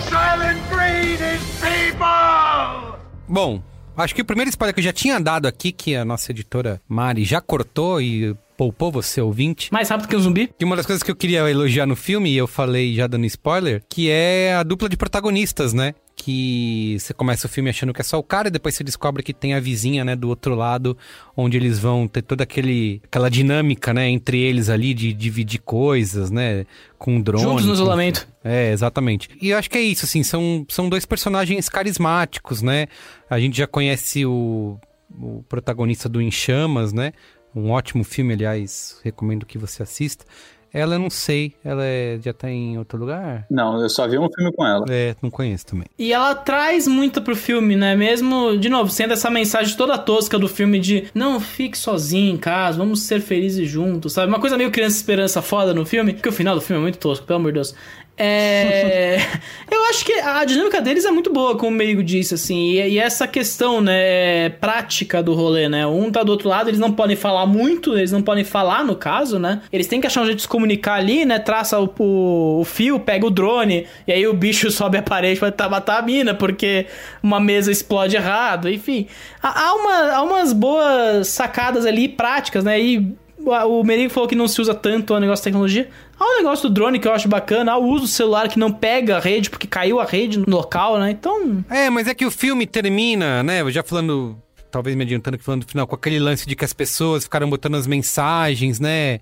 [0.00, 2.98] Silent Breed is people!
[3.28, 3.62] Bom,
[3.96, 6.80] acho que o primeiro spoiler que eu já tinha dado aqui, que a nossa editora
[6.88, 9.72] Mari já cortou e poupou você, ouvinte.
[9.72, 10.50] Mais rápido que um zumbi?
[10.58, 13.26] Que uma das coisas que eu queria elogiar no filme, e eu falei já dando
[13.26, 15.94] spoiler, que é a dupla de protagonistas, né?
[16.20, 19.22] Que você começa o filme achando que é só o cara e depois você descobre
[19.22, 20.98] que tem a vizinha, né, do outro lado,
[21.36, 26.28] onde eles vão ter toda aquele, aquela dinâmica, né, entre eles ali de dividir coisas,
[26.30, 26.66] né,
[26.98, 27.44] com drone.
[27.44, 28.28] Juntos no com- isolamento.
[28.42, 29.30] É, exatamente.
[29.40, 32.88] E eu acho que é isso, assim, são, são dois personagens carismáticos, né?
[33.30, 34.76] A gente já conhece o,
[35.16, 37.12] o protagonista do Em Chamas, né?
[37.54, 40.24] Um ótimo filme, aliás, recomendo que você assista.
[40.72, 43.46] Ela eu não sei, ela é- já tá em outro lugar?
[43.50, 44.84] não, eu só vi um filme com ela.
[44.88, 45.86] É, não conheço também.
[45.98, 47.96] E ela traz muito pro filme, né?
[47.96, 52.36] Mesmo, de novo, sendo essa mensagem toda tosca do filme de não fique sozinho em
[52.36, 54.28] casa, vamos ser felizes juntos, sabe?
[54.28, 56.98] Uma coisa meio criança esperança foda no filme, porque o final do filme é muito
[56.98, 57.74] tosco, pelo amor de Deus.
[58.18, 59.18] É.
[59.70, 62.72] Eu acho que a dinâmica deles é muito boa, como o Meigo disse, assim.
[62.72, 65.86] E, e essa questão, né, prática do rolê, né?
[65.86, 68.96] Um tá do outro lado, eles não podem falar muito, eles não podem falar, no
[68.96, 69.62] caso, né?
[69.72, 71.38] Eles têm que achar um jeito de se comunicar ali, né?
[71.38, 75.38] Traça o, o, o fio, pega o drone, e aí o bicho sobe a parede
[75.38, 76.86] pra matar a mina, porque
[77.22, 79.06] uma mesa explode errado, enfim.
[79.42, 82.80] Há, há uma, há umas boas sacadas ali, práticas, né?
[82.80, 83.16] E
[83.48, 85.88] o Merigo falou que não se usa tanto o negócio de tecnologia.
[86.18, 88.58] Há um negócio do drone que eu acho bacana, há o uso do celular que
[88.58, 91.10] não pega a rede, porque caiu a rede no local, né?
[91.10, 91.64] Então.
[91.70, 93.68] É, mas é que o filme termina, né?
[93.70, 94.36] Já falando,
[94.70, 97.48] talvez me adiantando aqui falando do final, com aquele lance de que as pessoas ficaram
[97.48, 99.20] botando as mensagens, né?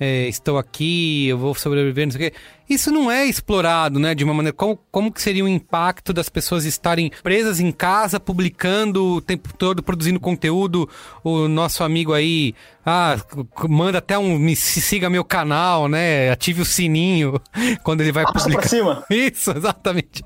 [0.00, 2.36] É, estou aqui, eu vou sobreviver, não sei o quê.
[2.68, 4.14] Isso não é explorado, né?
[4.14, 4.54] De uma maneira.
[4.56, 9.52] Como, como que seria o impacto das pessoas estarem presas em casa, publicando o tempo
[9.56, 10.88] todo, produzindo conteúdo?
[11.24, 12.54] O nosso amigo aí,
[12.84, 13.16] ah,
[13.68, 14.38] manda até um.
[14.38, 16.30] Me se- siga meu canal, né?
[16.30, 17.40] Ative o sininho
[17.82, 18.60] quando ele vai Arrasta publicar.
[18.60, 19.04] pra cima.
[19.10, 20.22] Isso, exatamente.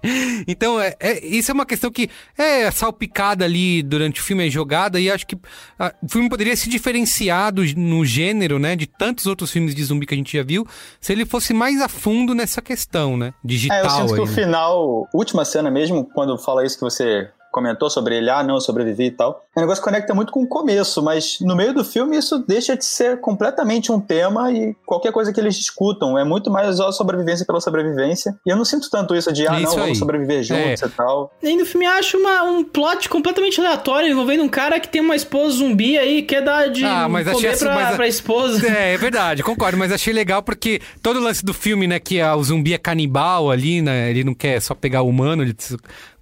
[0.47, 4.51] Então, é, é- isso é uma questão que é salpicada ali durante o filme, é
[4.51, 5.37] jogada, e acho que
[5.79, 9.83] ah, o filme poderia se diferenciar do- no gênero, né, de tantos outros filmes de
[9.85, 10.67] zumbi que a gente já viu,
[11.01, 13.79] se ele fosse mais a fundo nessa questão, né, digital.
[13.79, 14.35] É, eu sinto que aí, o né?
[14.35, 18.61] final, última cena mesmo, quando fala isso que você comentou sobre ele, ah, não, eu
[18.61, 19.45] sobrevivi e tal.
[19.55, 22.85] O negócio conecta muito com o começo, mas no meio do filme isso deixa de
[22.85, 27.45] ser completamente um tema e qualquer coisa que eles discutam é muito mais a sobrevivência
[27.47, 28.35] pela sobrevivência.
[28.47, 29.81] E eu não sinto tanto isso de, ah, Isso não, aí.
[29.83, 30.87] vamos sobreviver juntos É.
[30.87, 31.31] e tal.
[31.43, 35.15] Nem no filme acho uma, um plot completamente aleatório envolvendo um cara que tem uma
[35.15, 38.09] esposa zumbi aí e quer dar de Ah, mas achei comer assim, pra, mas- pra
[38.09, 38.63] esposa.
[38.73, 42.21] É, é verdade, concordo, mas achei legal porque todo o lance do filme, né, que
[42.21, 45.55] a- o zumbi é canibal ali, né, ele não quer só pegar o humano, ele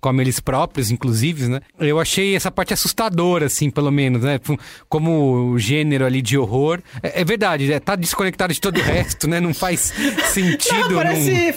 [0.00, 4.40] come eles próprios, inclusive, né, eu achei essa parte assustadora, assim, pelo menos, né,
[4.88, 6.80] como o gênero ali de horror.
[7.02, 9.92] É, é verdade, é, tá desconectado de todo o resto, né, não faz
[10.32, 10.90] sentido.
[10.90, 11.54] Não, parece,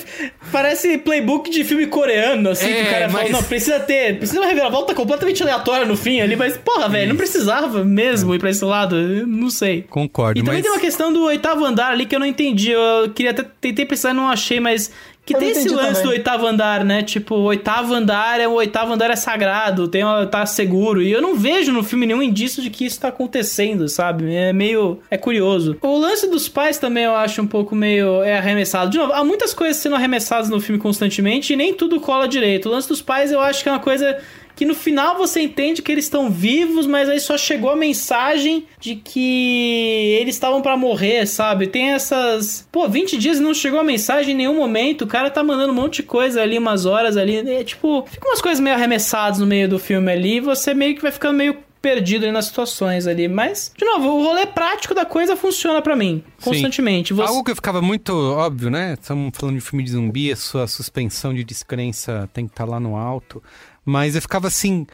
[0.51, 4.17] parece playbook de filme coreano, assim, que É, o cara fala, mas- não, precisa ter,
[4.17, 8.39] precisa uma reviravolta completamente aleatória no fim ali, mas, porra, velho, não precisava mesmo ir
[8.39, 9.83] pra esse lado, eu não sei.
[9.89, 10.63] Concordo, E também mas...
[10.63, 13.85] tem uma questão do oitavo andar ali que eu não entendi, eu queria até, tentei
[13.85, 14.91] pensar e não achei, mas
[15.25, 16.03] Que Eu tem esse lance também.
[16.03, 17.01] do oitavo andar, né?
[17.01, 21.01] Tipo, o oitavo andar é o oitavo andar é sagrado, tem uma- tá seguro.
[21.01, 24.35] E eu não vejo no filme nenhum indício de que isso tá acontecendo, sabe?
[24.35, 24.99] É meio.
[25.09, 25.77] É curioso.
[25.81, 28.21] O lance dos pais também eu acho um pouco meio.
[28.21, 28.91] É arremessado.
[28.91, 32.67] De novo, há muitas coisas sendo arremessadas no filme constantemente e nem tudo cola direito.
[32.67, 34.17] O lance dos pais eu acho que é uma coisa
[34.63, 38.65] que no final você entende que eles estão vivos, mas aí só chegou a mensagem
[38.79, 41.67] de que eles estavam pra morrer, sabe?
[41.67, 42.65] Tem essas.
[42.71, 45.01] Pô, 20 dias e não chegou a mensagem em nenhum momento.
[45.01, 47.35] O cara tá mandando um monte de coisa ali, umas horas ali.
[47.35, 50.37] É, tipo, fica umas coisas meio arremessadas no meio do filme ali.
[50.37, 53.27] E você meio que vai ficando meio perdido ali nas situações ali.
[53.27, 56.23] Mas, de novo, o rolê prático da coisa funciona pra mim.
[56.41, 57.13] Constantemente.
[57.13, 57.27] Você...
[57.27, 58.93] Algo que ficava muito óbvio, né?
[58.93, 62.79] Estamos falando de filme de zumbi, a sua suspensão de descrença tem que estar lá
[62.79, 63.43] no alto.
[63.85, 64.85] Mas eu ficava assim.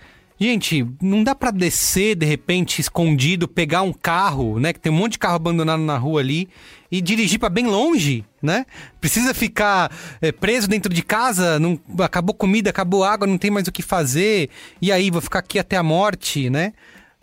[0.42, 4.72] Gente, não dá pra descer de repente escondido, pegar um carro, né?
[4.72, 6.48] Que tem um monte de carro abandonado na rua ali
[6.90, 8.66] e dirigir pra bem longe, né?
[9.02, 13.68] Precisa ficar é, preso dentro de casa, não, acabou comida, acabou água, não tem mais
[13.68, 14.50] o que fazer.
[14.82, 16.72] E aí, vou ficar aqui até a morte, né?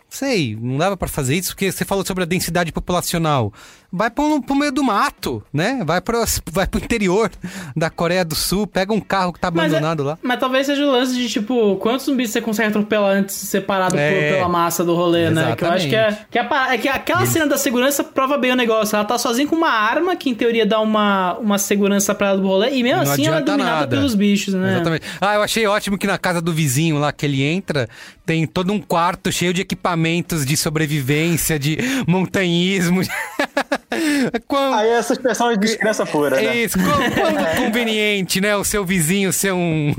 [0.09, 3.51] Sei, não dava pra fazer isso, porque você falou sobre a densidade populacional.
[3.91, 5.81] Vai pro, pro meio do mato, né?
[5.85, 6.21] Vai pro,
[6.51, 7.31] vai pro interior
[7.75, 10.17] da Coreia do Sul, pega um carro que tá Mas é- abandonado lá.
[10.21, 13.61] Mas talvez seja o lance de, tipo, quantos zumbis você consegue atropelar antes de ser
[13.61, 14.11] parado É.
[14.11, 15.55] por- pela massa do rolê, né?
[15.55, 16.17] Que eu acho que é.
[16.29, 18.95] Que, pa- é que aquela cena da segurança prova bem o negócio.
[18.95, 22.37] Ela tá sozinha com uma arma que, em teoria, dá uma, uma segurança pra ela
[22.41, 22.71] do rolê.
[22.71, 23.87] E mesmo Não assim, ela é dominada nada.
[23.95, 24.73] pelos bichos, né?
[24.75, 25.05] Exatamente.
[25.21, 27.87] Ah, eu achei ótimo que na casa do vizinho lá que ele entra,
[28.25, 33.01] tem todo um quarto cheio de equipamentos de sobrevivência, de montanhismo.
[34.47, 36.55] Quão- Aí essa expressão é de descrença pura, né?
[36.57, 38.55] Isso, quão, quão conveniente, né?
[38.55, 39.93] O seu vizinho ser um,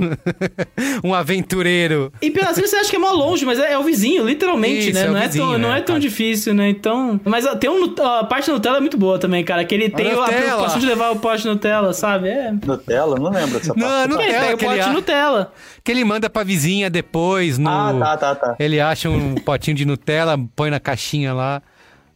[1.04, 2.12] um aventureiro.
[2.20, 4.90] E pela cena você acha que é mó longe, mas é, é o vizinho, literalmente,
[4.90, 5.04] Isso, né?
[5.04, 6.00] é não, é vizinho, tão, não é tão cara?
[6.00, 6.68] difícil, né?
[6.68, 7.20] Então.
[7.24, 7.94] Mas tem um.
[8.02, 9.64] A parte da Nutella é muito boa também, cara.
[9.64, 10.40] Que ele tem a Nutella.
[10.42, 12.28] preocupação de levar o pote de Nutella, sabe?
[12.28, 12.52] É.
[12.52, 13.16] Nutella?
[13.18, 13.80] Não lembro dessa parte.
[13.80, 15.52] Não, Ele Nutella, pega o que ele pote a- Nutella.
[15.84, 17.68] Que ele manda pra vizinha depois no.
[17.68, 18.56] Ah, tá, tá, tá.
[18.58, 21.62] Ele acha um potinho de Nutella, põe na caixinha lá,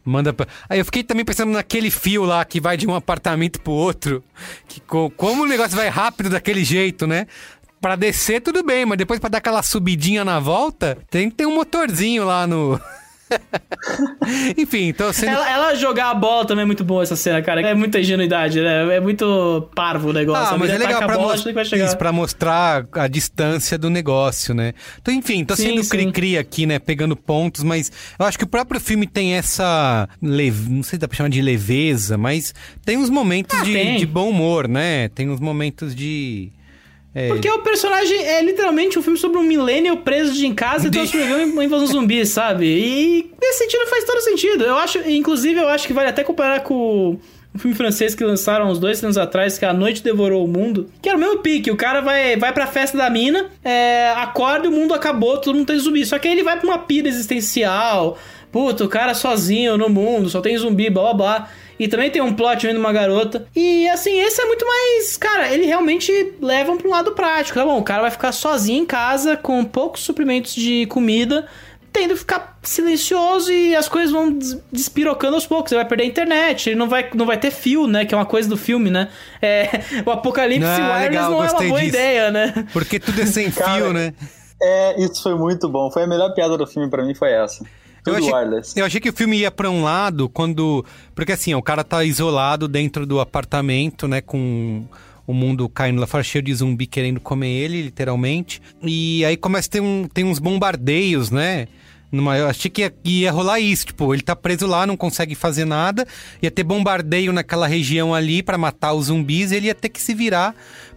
[0.03, 0.47] manda pra...
[0.69, 4.23] Aí eu fiquei também pensando naquele fio lá que vai de um apartamento pro outro.
[4.67, 7.27] Que co- como o negócio vai rápido daquele jeito, né?
[7.81, 11.45] Pra descer tudo bem, mas depois pra dar aquela subidinha na volta, tem que ter
[11.45, 12.79] um motorzinho lá no.
[14.57, 15.31] Enfim, então sendo.
[15.31, 17.61] Ela, ela jogar a bola também é muito boa essa cena, cara.
[17.61, 18.95] É muita ingenuidade, né?
[18.95, 20.55] É muito parvo o negócio.
[20.55, 21.85] Ah, mas é legal pra, bola, chegar.
[21.85, 24.73] isso, pra mostrar a distância do negócio, né?
[25.01, 26.79] Então, enfim, tô sendo cri-cri aqui, né?
[26.79, 30.07] Pegando pontos, mas eu acho que o próprio filme tem essa.
[30.21, 30.69] Leve...
[30.69, 32.53] Não sei se dá pra chamar de leveza, mas
[32.85, 35.09] tem uns momentos Ah, de, de bom humor, né?
[35.09, 36.51] Tem uns momentos de.
[37.15, 40.87] É, Porque o personagem é literalmente um filme sobre um millennial preso de em casa
[40.87, 42.65] e De- tentando sobreviver uma invasão zumbi, sabe?
[42.65, 44.63] E nesse sentido faz todo sentido.
[44.63, 47.19] Eu acho, inclusive, eu acho que vale até comparar com
[47.55, 50.47] o filme francês que lançaram uns dois anos atrás, que é A Noite Devorou o
[50.47, 50.89] Mundo.
[51.01, 51.69] Que era o mesmo pique.
[51.69, 55.53] O cara vai, vai pra festa da mina, é, acorda e o mundo acabou, todo
[55.55, 56.03] mundo tem zumbi.
[56.05, 58.17] Só que aí ele vai pra uma pira existencial.
[58.51, 61.49] Puta, o cara sozinho no mundo, só tem zumbi, blá blá blá.
[61.79, 63.45] E também tem um plot vendo uma garota.
[63.55, 65.17] E assim, esse é muito mais.
[65.17, 67.57] Cara, ele realmente leva pra um lado prático.
[67.57, 71.47] Tá bom, o cara vai ficar sozinho em casa com poucos suprimentos de comida,
[71.91, 75.71] tendo que ficar silencioso e as coisas vão des- despirocando aos poucos.
[75.71, 78.05] Ele vai perder a internet, ele não vai, não vai ter fio, né?
[78.05, 79.09] Que é uma coisa do filme, né?
[79.41, 79.67] É,
[80.05, 81.89] o apocalipse Ah, wireless legal, não é uma gostei boa disso.
[81.95, 82.53] ideia, né?
[82.71, 84.13] Porque tudo é sem Cara, fio, né?
[84.61, 85.91] É, isso foi muito bom.
[85.91, 87.65] Foi a melhor piada do filme pra mim, foi essa.
[88.05, 88.79] Eu Tudo achei, wireless.
[88.79, 90.85] eu achei que o filme ia pra um lado quando.
[91.15, 94.19] Porque assim, o cara tá isolado dentro do apartamento, né?
[94.19, 94.85] Com
[95.25, 98.61] o mundo caindo lá fora, cheio de zumbi querendo comer ele, literalmente.
[98.81, 101.67] E aí começa a ter, um, tem uns bombardeios, né?
[102.11, 105.33] Numa, eu achei que ia, ia rolar isso, tipo, ele tá preso lá, não consegue
[105.33, 106.05] fazer nada,
[106.43, 109.99] ia ter bombardeio naquela região ali pra matar os zumbis, e ele ia ter que
[109.99, 110.53] se virar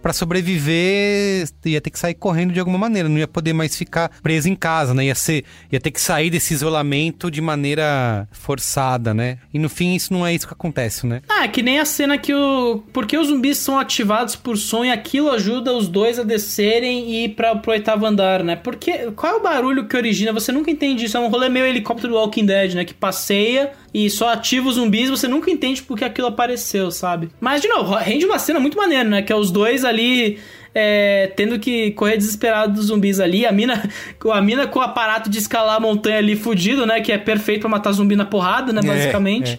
[0.07, 4.09] pra sobreviver, ia ter que sair correndo de alguma maneira, não ia poder mais ficar
[4.23, 5.07] preso em casa, né?
[5.07, 9.38] Ia ser, ia ter que sair desse isolamento de maneira forçada, né?
[9.53, 11.23] E no fim isso não é isso que acontece, né?
[11.29, 12.85] Ah, que nem a cena que o.
[12.92, 17.25] Porque os zumbis são ativados por som e aquilo ajuda os dois a descerem e
[17.25, 18.55] ir pra, pro oitavo andar, né?
[18.55, 19.11] Porque.
[19.16, 20.33] Qual é o barulho que origina?
[20.33, 21.16] Você nunca entende isso.
[21.16, 22.85] É um rolê meio helicóptero do Walking Dead, né?
[22.85, 23.73] Que passeia
[24.04, 27.30] e só ativa os zumbis, você nunca entende porque aquilo apareceu, sabe?
[27.40, 29.22] Mas, de novo, rende uma cena muito maneira, né?
[29.22, 30.38] Que é os dois ali.
[30.78, 33.88] é, tendo que correr desesperado dos zumbis ali, a mina,
[34.30, 37.00] a mina com o aparato de escalar a montanha ali fudido, né?
[37.00, 38.80] Que é perfeito pra matar zumbi na porrada, né?
[38.85, 39.52] É, Basicamente.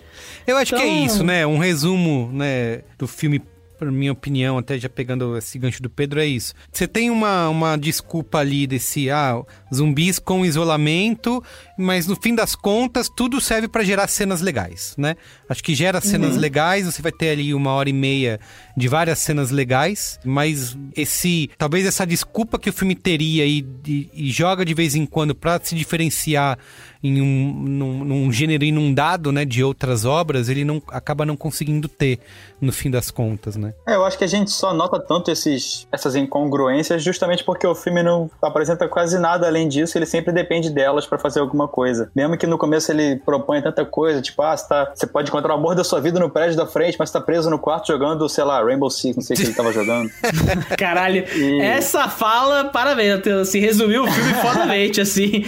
[0.46, 0.52] é.
[0.52, 1.48] Eu acho que é Então- isso, né?
[1.48, 3.42] Um resumo, né, do filme
[3.78, 6.54] por minha opinião, até já pegando esse gancho do Pedro, é isso.
[6.72, 9.42] Você tem uma, uma desculpa ali desse, ah,
[9.74, 11.44] zumbis com isolamento,
[11.78, 15.16] mas no fim das contas, tudo serve para gerar cenas legais, né?
[15.48, 16.40] Acho que gera cenas Uhum.
[16.42, 18.40] legais, você vai ter ali uma hora e meia
[18.76, 24.10] de várias cenas legais, mas esse, talvez essa desculpa que o filme teria e, e-
[24.14, 26.58] e joga de vez em quando para se diferenciar
[27.08, 31.88] em um num, num gênero inundado, né, de outras obras, ele não acaba não conseguindo
[31.88, 32.20] ter
[32.60, 33.74] no fim das contas, né?
[33.88, 37.76] É, eu acho que a gente só nota tanto esses, essas incongruências justamente porque o
[37.76, 42.10] filme não apresenta quase nada além disso, ele sempre depende delas pra fazer alguma coisa.
[42.16, 45.54] Mesmo que no começo ele propõe tanta coisa, tipo, ah, você, tá, você pode encontrar
[45.54, 47.88] o amor da sua vida no prédio da frente, mas você tá preso no quarto
[47.88, 50.10] jogando, sei lá, Rainbow Six, não sei o que ele tava jogando.
[50.78, 51.26] Caralho,
[51.62, 55.44] essa fala, parabéns, Matheus, assim, resumiu o filme fodamente, assim.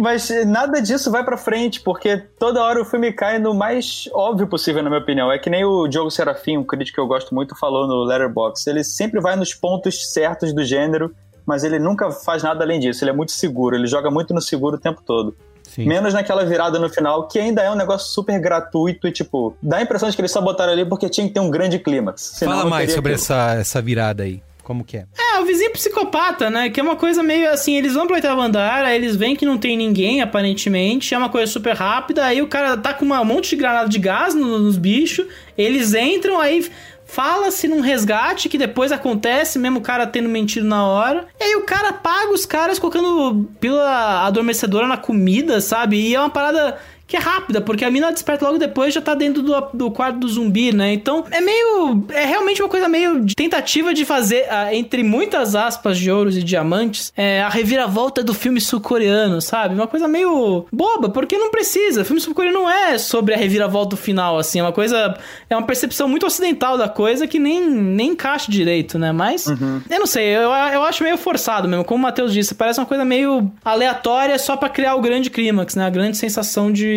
[0.00, 4.46] Mas nada disso vai pra frente, porque toda hora o filme cai no mais óbvio
[4.46, 5.30] possível, na minha opinião.
[5.30, 8.70] É que nem o Diogo Serafim, um crítico que eu gosto muito, falou no Letterboxd.
[8.70, 11.14] Ele sempre vai nos pontos certos do gênero,
[11.44, 13.04] mas ele nunca faz nada além disso.
[13.04, 15.36] Ele é muito seguro, ele joga muito no seguro o tempo todo.
[15.78, 19.78] Menos naquela virada no final, que ainda é um negócio super gratuito e, tipo, dá
[19.78, 22.38] a impressão de que eles só botaram ali porque tinha que ter um grande clímax.
[22.38, 23.24] Fala mais sobre aquilo.
[23.24, 24.40] essa, essa virada aí.
[24.66, 25.06] Como que é?
[25.16, 26.68] É, o vizinho psicopata, né?
[26.68, 29.46] Que é uma coisa meio assim, eles vão pro oitavo andar, aí eles veem que
[29.46, 33.20] não tem ninguém, aparentemente, é uma coisa super rápida, aí o cara tá com uma-
[33.20, 35.24] um monte de granada de gás no- nos bichos,
[35.56, 36.68] eles entram, aí
[37.04, 41.54] fala-se num resgate que depois acontece, mesmo o cara tendo mentido na hora, e aí
[41.54, 45.96] o cara paga os caras colocando pílula adormecedora na comida, sabe?
[46.08, 46.76] E é uma parada
[47.06, 50.18] que é rápida, porque a mina desperta logo depois já tá dentro do, do quarto
[50.18, 50.92] do zumbi, né?
[50.92, 52.04] Então é meio.
[52.10, 56.36] É realmente uma coisa meio de tentativa de fazer, ah, entre muitas aspas de ouros
[56.36, 59.74] e diamantes, é, a reviravolta do filme sul-coreano, sabe?
[59.74, 62.02] Uma coisa meio boba, porque não precisa.
[62.02, 64.58] O filme sul-coreano não é sobre a reviravolta do final, assim.
[64.58, 65.16] É uma coisa.
[65.48, 69.12] É uma percepção muito ocidental da coisa que nem, nem encaixa direito, né?
[69.12, 69.46] Mas.
[69.88, 71.84] Eu não sei, eu, eu acho meio forçado mesmo.
[71.84, 75.76] Como o Matheus disse, parece uma coisa meio aleatória só pra criar o grande clímax,
[75.76, 75.86] né?
[75.86, 76.95] A grande sensação de.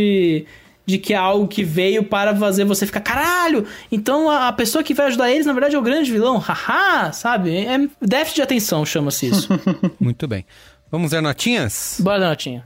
[0.86, 3.66] De que é algo que veio para fazer você ficar, caralho!
[3.92, 7.56] Então a, pessoa que vai ajudar eles, na verdade, é o grande vilão, haha, sabe?
[7.56, 9.50] É déficit de atenção, chama-se isso.
[10.00, 10.46] Muito bem.
[10.92, 11.98] Vamos ver notinhas?
[12.00, 12.66] Bora, Notinha.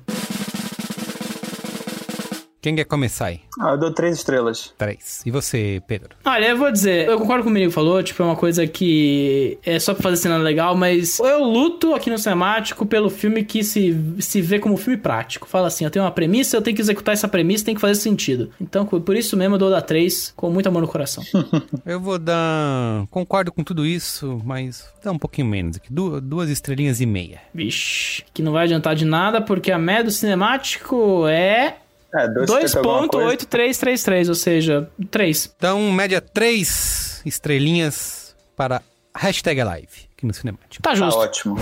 [2.63, 3.41] Quem quer começar aí?
[3.59, 4.73] Ah, eu dou três estrelas.
[4.77, 5.21] Três.
[5.25, 6.15] E você, Pedro?
[6.23, 8.65] Olha, eu vou dizer, eu concordo com o menino que falou, tipo, é uma coisa
[8.65, 13.43] que é só pra fazer cena legal, mas eu luto aqui no cinemático pelo filme
[13.43, 15.45] que se, se vê como filme prático.
[15.45, 17.95] Fala assim, eu tenho uma premissa, eu tenho que executar essa premissa, tem que fazer
[17.95, 18.49] sentido.
[18.61, 21.21] Então, por isso mesmo, eu dou da 3 com muito amor no coração.
[21.85, 23.05] Eu vou dar.
[23.11, 25.91] Concordo com tudo isso, mas vou dar um pouquinho menos aqui.
[25.91, 27.41] Du- Duas estrelinhas e meia.
[27.53, 31.75] Vixe, que não vai adiantar de nada, porque a média do cinemático é...
[32.15, 35.55] É, 2.8333, ou seja, 3.
[35.57, 38.81] Então, média três estrelinhas para
[39.15, 40.83] hashtag Alive aqui no Cinemático.
[40.83, 41.19] Tá justo.
[41.19, 41.57] ótimo.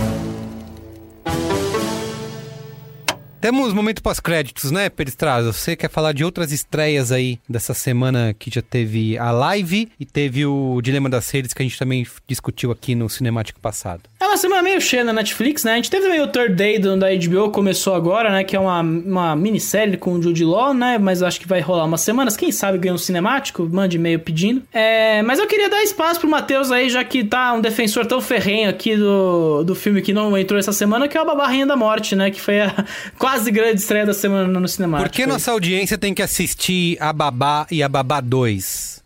[3.42, 5.52] Temos momento pós-créditos, né, Peristrazo?
[5.52, 10.06] Você quer falar de outras estreias aí dessa semana que já teve a live e
[10.06, 14.02] teve o Dilema das Redes que a gente também discutiu aqui no Cinemático passado.
[14.22, 15.72] É uma semana meio cheia na Netflix, né?
[15.72, 18.44] A gente teve também o Third Day do, da HBO, começou agora, né?
[18.44, 20.96] Que é uma, uma minissérie com o Jude Law, né?
[20.96, 22.36] Mas acho que vai rolar umas semanas.
[22.36, 24.62] Quem sabe ganha um cinemático, mande e-mail pedindo.
[24.72, 28.20] É, mas eu queria dar espaço pro Matheus aí, já que tá um defensor tão
[28.20, 31.66] ferrenho aqui do, do filme que não entrou essa semana, que é o Babá Rainha
[31.66, 32.30] da Morte, né?
[32.30, 32.72] Que foi a
[33.18, 35.10] quase grande estreia da semana no cinemático.
[35.10, 39.01] Por que nossa audiência tem que assistir a Babá e a Babá 2?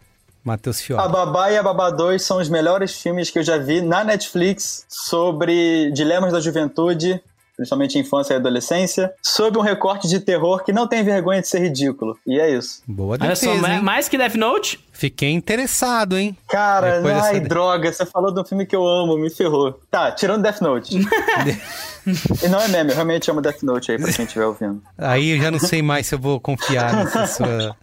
[0.46, 1.08] Matheus A Fiora.
[1.08, 4.86] Babá e a Babá 2 são os melhores filmes que eu já vi na Netflix
[4.88, 7.20] sobre dilemas da juventude,
[7.56, 11.58] principalmente infância e adolescência, sob um recorte de terror que não tem vergonha de ser
[11.60, 12.16] ridículo.
[12.26, 12.82] E é isso.
[12.86, 13.82] Boa Olha só, defesa, hein?
[13.82, 14.78] mais que Death Note?
[14.92, 16.36] Fiquei interessado, hein?
[16.48, 19.80] Cara, Depois ai, dessa- droga, você falou de um filme que eu amo, me ferrou.
[19.90, 20.96] Tá, tirando Death Note.
[22.44, 24.82] e não é meme, eu realmente amo Death Note aí pra quem estiver ouvindo.
[24.98, 27.74] Aí eu já não sei mais se eu vou confiar nessa sua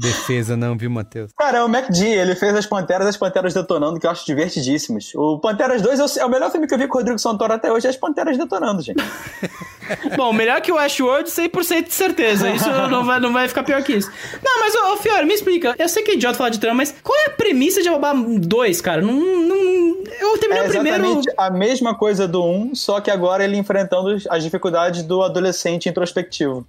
[0.00, 1.30] defesa, não, viu, Matheus?
[1.38, 5.12] Cara, é o MacD, ele fez as Panteras as Panteras Detonando, que eu acho divertidíssimos.
[5.14, 7.18] O Panteras 2 é o- é o melhor filme que eu vi com o Rodrigo
[7.18, 8.96] Santoro até hoje, é as Panteras Detonando, gente.
[10.16, 12.48] Bom, melhor que o Westworld, 100% de certeza.
[12.50, 14.10] Isso não vai, não vai ficar pior que isso.
[14.42, 15.74] Não, mas, ô, ô Fiora, me explica.
[15.78, 18.12] Eu sei que é idiota falar de trama, mas qual é a premissa de Babá
[18.14, 19.02] 2, cara?
[19.02, 19.56] Não, não,
[20.20, 20.96] eu terminei É o primeiro...
[20.98, 25.88] exatamente a mesma coisa do 1, só que agora ele enfrentando as dificuldades do adolescente
[25.88, 26.64] introspectivo.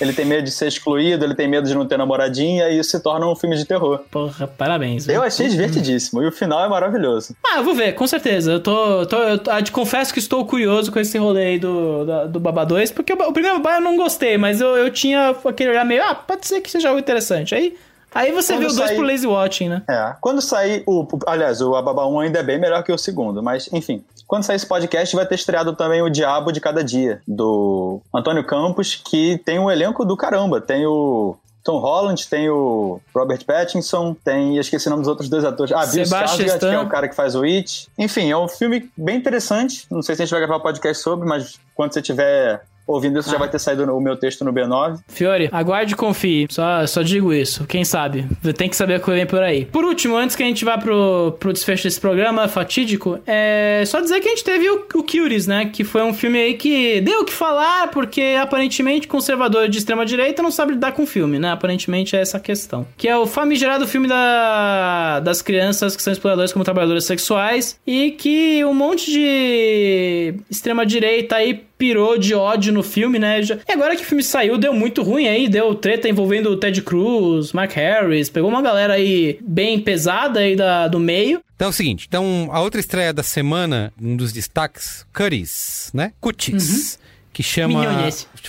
[0.00, 2.90] Ele tem medo de ser excluído, ele tem medo de não ter namoradinha, e isso
[2.90, 4.00] se torna um filme de terror.
[4.10, 5.08] Porra, parabéns.
[5.08, 7.34] Eu achei divertidíssimo, e o final é maravilhoso.
[7.46, 8.52] Ah, eu vou ver, com certeza.
[8.52, 9.06] Eu tô.
[9.06, 12.40] tô eu, eu te confesso que estou curioso com esse rolê aí do, da- do
[12.40, 15.70] Babá 2, porque o, o primeiro Babá eu não gostei, mas eu, eu tinha aquele
[15.70, 17.54] olhar meio, ah, pode ser que seja algo interessante.
[17.54, 17.76] Aí
[18.12, 19.82] Aí você Quando vê o dois sair- pro Lazy Watching, né?
[19.88, 21.06] É, quando sair o.
[21.28, 24.02] Aliás, o Ababa 1 ainda é bem melhor que o segundo, mas enfim.
[24.26, 28.42] Quando sair esse podcast, vai ter estreado também o Diabo de Cada Dia, do Antônio
[28.44, 30.60] Campos, que tem um elenco do caramba.
[30.60, 34.56] Tem o Tom Holland, tem o Robert Pattinson, tem.
[34.56, 35.72] Eu esqueci o nome dos outros dois atores.
[35.72, 37.88] Ah, Bill Skarsgård, que é o cara que faz o It.
[37.98, 39.86] Enfim, é um filme bem interessante.
[39.90, 43.18] Não sei se a gente vai gravar um podcast sobre, mas quando você tiver ouvindo
[43.18, 44.98] isso, já vai ter saído o meu texto no B9.
[45.08, 46.46] Fiore, aguarde e confie.
[46.50, 47.66] Só, só digo isso.
[47.66, 48.26] Quem sabe?
[48.56, 49.64] Tem que saber o que vem por aí.
[49.66, 54.00] Por último, antes que a gente vá pro, pro desfecho desse programa fatídico, é só
[54.00, 55.04] dizer que a gente teve o, o
[55.46, 55.66] né?
[55.66, 60.42] Que foi um filme aí que deu o que falar, porque aparentemente conservador de extrema-direita
[60.42, 61.50] não sabe lidar com filme, né?
[61.50, 62.86] Aparentemente é essa a questão.
[62.96, 68.12] Que é o famigerado filme da, das crianças que são exploradoras como trabalhadoras sexuais e
[68.12, 73.42] que um monte de extrema-direita aí pirou de ódio no filme, né?
[73.42, 76.56] Já- E agora que o filme saiu, deu muito ruim aí, deu treta envolvendo o
[76.56, 81.40] Ted Cruz, Mark Harris, pegou uma galera aí bem pesada aí da, do meio.
[81.56, 86.12] Então é o seguinte, então a outra estreia da semana, um dos destaques, Cuties, né?
[86.20, 86.98] Cuties,
[87.32, 87.82] que chama,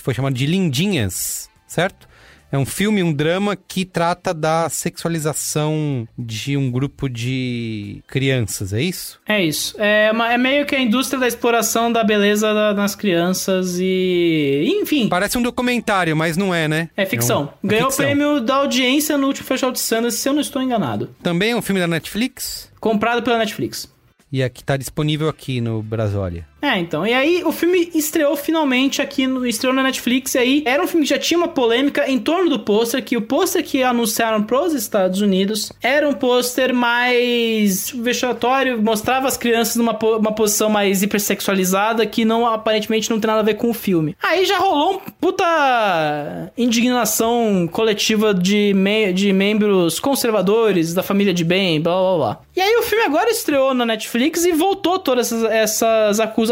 [0.02, 2.08] foi chamado de Lindinhas, certo?
[2.52, 8.82] É um filme, um drama que trata da sexualização de um grupo de crianças, é
[8.82, 9.20] isso?
[9.28, 9.76] É isso.
[9.80, 14.80] É, uma- é meio que a indústria da exploração da beleza da- das crianças e.
[14.82, 15.08] Enfim.
[15.10, 16.90] Parece um documentário, mas não é, né?
[16.98, 17.44] É ficção.
[17.64, 20.42] um- é Ganhou o prêmio da audiência no último Festival de Sundance, se eu não
[20.42, 21.10] estou enganado.
[21.24, 23.90] Também é um filme da Netflix Comprado pela Netflix.
[24.32, 26.46] e aqui tá disponível aqui no Brasólia.
[26.62, 27.06] É, então.
[27.08, 30.36] E aí, o filme estreou finalmente aqui, no, estreou na Netflix.
[30.36, 33.18] E aí, era um filme que já tinha uma polêmica em torno do pôster, que
[33.18, 39.76] o pôster que anunciaram pros Estados Unidos era um pôster mais vexatório, mostrava as crianças
[39.76, 43.74] numa uma posição mais hipersexualizada, que não, aparentemente, não tem nada a ver com o
[43.74, 44.16] filme.
[44.22, 51.44] Aí já rolou um puta indignação coletiva de, me- de membros conservadores, da família de
[51.44, 52.40] bem, blá blá blá.
[52.56, 56.51] E aí, o filme agora estreou na Netflix e voltou todas essas, essas acusações.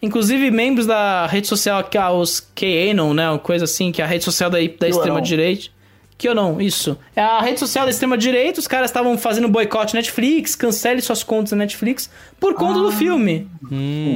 [0.00, 3.28] Inclusive, membros da rede social, que é os QAnon, né?
[3.28, 5.70] Uma coisa assim, que é a rede social da, da extrema-direita.
[6.16, 6.98] Que eu não, isso.
[7.14, 11.52] É a rede social da extrema-direita, os caras estavam fazendo boicote Netflix, cancele suas contas
[11.52, 13.48] na Netflix por conta do filme.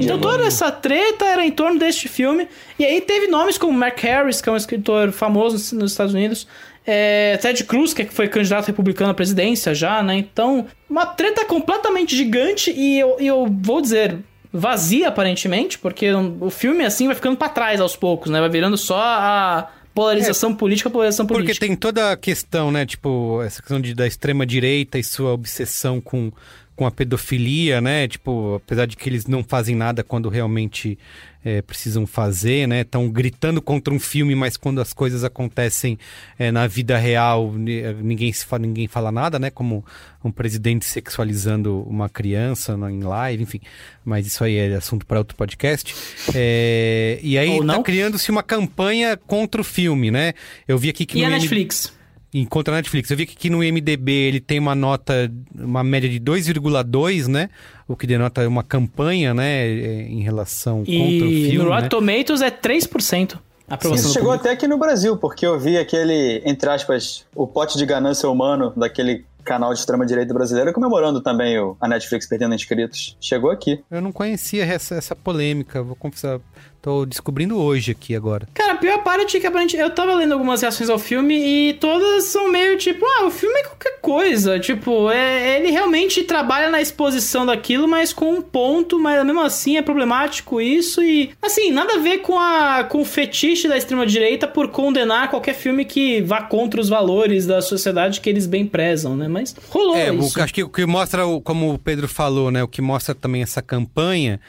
[0.03, 2.49] então toda essa treta era em torno deste filme.
[2.76, 6.49] E aí teve nomes como Mark Harris, que é um escritor famoso nos Estados Unidos.
[6.84, 10.16] é, Ted Cruz, que foi candidato republicano à presidência já, né?
[10.16, 14.18] Então, uma treta completamente gigante e eu, e eu vou dizer,
[14.53, 18.39] vazia aparentemente, porque o filme assim vai ficando pra trás aos poucos, né?
[18.41, 21.67] Vai virando só a polarização política, polarização Porque política.
[21.67, 22.85] tem toda a questão, né?
[22.85, 26.33] Tipo, essa questão de, da extrema-direita e sua obsessão com,
[26.75, 28.09] com a pedofilia, né?
[28.09, 30.99] Tipo, apesar de que eles não fazem nada quando realmente
[31.45, 32.81] é, precisam fazer, né?
[32.81, 35.99] Estão gritando contra um filme, mas quando as coisas acontecem
[36.39, 39.51] é, na vida real, ni- ninguém, se fala, ninguém fala nada, né?
[39.51, 39.85] Como
[40.25, 43.61] um presidente sexualizando uma criança em live, enfim.
[44.05, 45.95] Mas isso aí é assunto para outro podcast.
[46.35, 47.83] É, e aí tá não.
[47.83, 50.33] criando-se uma campanha contra o filme, né?
[50.66, 51.93] Eu vi aqui que E no a Netflix?
[52.35, 53.11] Em contra a Netflix.
[53.11, 57.51] Eu vi que aqui no MDB ele tem uma nota, uma média de 2,2, né?
[57.87, 59.66] O que denota uma campanha, né?
[59.68, 60.97] eh, Em relação contra o
[61.30, 61.59] E filme.
[61.59, 61.74] no né?
[61.74, 64.47] Rotten Tomatoes é 3% a aprovação Isso chegou público.
[64.49, 68.72] até aqui no Brasil, porque eu vi aquele, entre aspas, o pote de ganância humano
[68.76, 73.16] daquele canal de extrema-direita brasileiro comemorando também o, a Netflix perdendo inscritos.
[73.20, 73.80] Chegou aqui.
[73.91, 76.39] Eu não conhecia essa, essa polêmica, vou confessar.
[76.83, 78.49] Tô descobrindo hoje aqui agora.
[78.53, 81.33] Cara, a pior parte é que aparentemente eu tava lendo algumas reações ao filme
[81.70, 84.59] e todas são meio tipo, ah, o filme é qualquer coisa.
[84.59, 89.76] Tipo, é, ele realmente trabalha na exposição daquilo, mas com um ponto, mas mesmo assim
[89.76, 94.49] é problemático isso e, assim, nada a ver com, a, com o fetiche da extrema-direita
[94.49, 99.16] por condenar qualquer filme que vá contra os valores da sociedade que eles bem prezam,
[99.16, 99.28] né?
[99.28, 100.43] Mas rolou É, isso.
[100.43, 102.61] acho que o que mostra, como o Pedro falou, né?
[102.61, 104.41] O que mostra também essa campanha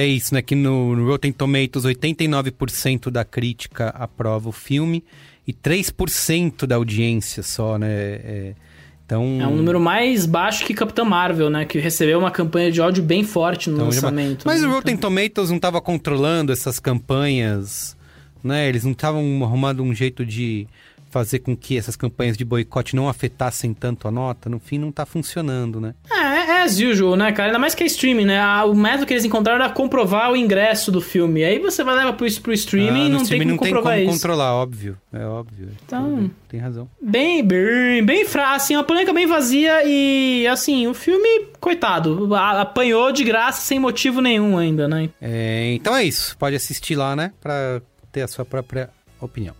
[0.00, 0.42] é isso, né?
[0.42, 5.02] Que no, Rotten Tomatoes 89% da crítica aprova o filme
[5.46, 7.88] e 3% da audiência só, né?
[7.90, 8.54] É,
[9.04, 9.38] então...
[9.40, 11.64] É um número mais baixo que Capitã Marvel, né?
[11.64, 14.44] Que recebeu uma campanha de ódio bem forte no Então, já- lançamento.
[14.46, 14.68] Mas né?
[14.68, 17.96] o Rotten Tomatoes não estava controlando essas campanhas,
[18.44, 18.68] né?
[18.68, 20.66] Eles não estavam arrumando um jeito de
[21.10, 24.48] fazer com que essas campanhas de boicote não afetassem tanto a nota.
[24.50, 25.94] No fim, não tá funcionando, né?
[26.10, 26.16] É,
[26.50, 27.48] é as usual, né, cara?
[27.48, 28.42] Ainda mais que é streaming, né?
[28.64, 31.44] O método que eles encontraram era comprovar o ingresso do filme.
[31.44, 33.68] Aí você vai levar pro, pro streaming Ah, e não tem streaming como não tem
[33.72, 34.20] comprovar como isso.
[34.20, 34.98] controlar, óbvio.
[35.12, 35.68] É óbvio.
[35.86, 36.88] Então- Tem razão.
[37.00, 43.10] Bem, bem, bem fraco, assim, uma polêmica bem vazia e, assim, o filme, coitado, apanhou
[43.12, 45.08] de graça sem motivo nenhum ainda, né?
[45.20, 46.36] É, então é isso.
[46.38, 47.32] Pode assistir lá, né?
[47.40, 47.80] Pra
[48.12, 48.90] ter a sua própria
[49.20, 49.54] opinião.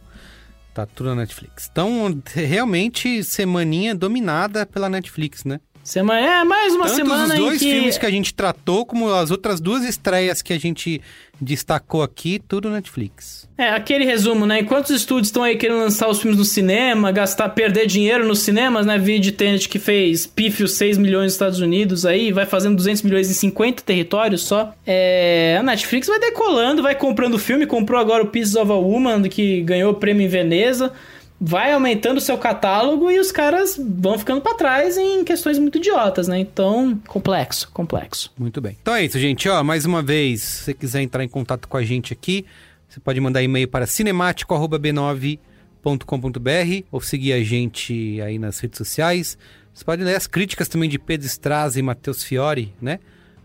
[0.79, 1.69] Tá tudo na Netflix.
[1.73, 5.59] Então, realmente, semaninha dominada pela Netflix, né?
[5.89, 7.73] Semana, é, mais uma Tanto semana os dois que...
[7.73, 11.01] filmes que a gente tratou, como as outras duas estreias que a gente
[11.41, 13.49] destacou aqui, tudo Netflix.
[13.57, 14.61] É, aquele resumo, né?
[14.61, 18.41] Enquanto os estúdios estão aí querendo lançar os filmes no cinema, gastar, perder dinheiro nos
[18.41, 18.99] cinemas, né?
[18.99, 23.31] Vídeo Tenet que fez pífio 6 milhões nos Estados Unidos aí, vai fazendo 200 milhões
[23.31, 24.75] em 50 territórios só.
[24.87, 29.23] É, a Netflix vai decolando, vai comprando filme, comprou agora o Pieces of a Woman,
[29.23, 30.93] que ganhou o prêmio em Veneza
[31.41, 35.79] vai aumentando o seu catálogo e os caras vão ficando para trás em questões muito
[35.79, 36.39] idiotas, né?
[36.41, 38.33] Então, complexo, complexo.
[38.37, 38.77] Muito bem.
[38.81, 39.49] Então é isso, gente.
[39.49, 42.45] Ó, mais uma vez, se você quiser entrar em contato com a gente aqui,
[42.89, 43.87] você pode mandar e-mail para
[45.85, 49.39] cinemático@b9.com.br ou seguir a gente aí nas redes sociais.
[49.73, 52.99] Você pode ler as críticas também de Pedro Straza e Matheus Fiore, né?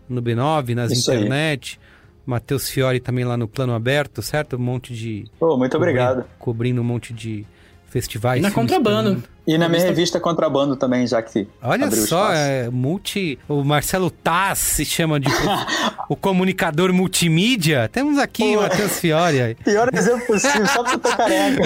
[0.08, 1.18] No B9, nas Isso aí.
[1.18, 1.78] internet.
[2.26, 4.56] Matheus Fiore também lá no Plano Aberto, certo?
[4.56, 5.24] Um monte de.
[5.38, 6.24] Pô, muito obrigado.
[6.38, 7.46] Cobrindo um monte de
[7.94, 8.40] festivais.
[8.40, 9.22] E na contrabando.
[9.46, 13.38] E na minha revista Contrabando também, já que Olha abriu só, é multi.
[13.48, 15.28] O Marcelo Taz se chama de
[16.08, 17.88] o comunicador multimídia.
[17.92, 19.40] Temos aqui o Matheus Fiore.
[19.40, 19.54] aí.
[19.54, 21.62] Pior exemplo possível, só porque eu tô careca.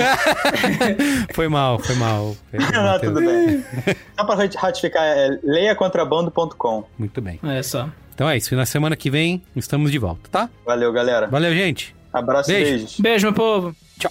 [1.33, 2.37] Foi mal, foi mal.
[2.53, 3.15] Não, Matheus.
[3.15, 3.65] tudo bem.
[4.19, 6.85] Só pra ratificar, é leiacontrabando.com.
[6.99, 7.41] Muito bem.
[7.43, 7.89] É só.
[8.15, 8.53] Então é isso.
[8.53, 10.51] E na semana que vem estamos de volta, tá?
[10.67, 11.29] Valeu, galera.
[11.29, 11.95] Valeu, gente.
[12.13, 12.71] Abraço e Beijo.
[12.73, 13.01] beijos.
[13.01, 13.75] Beijo, meu povo.
[13.99, 14.11] Tchau.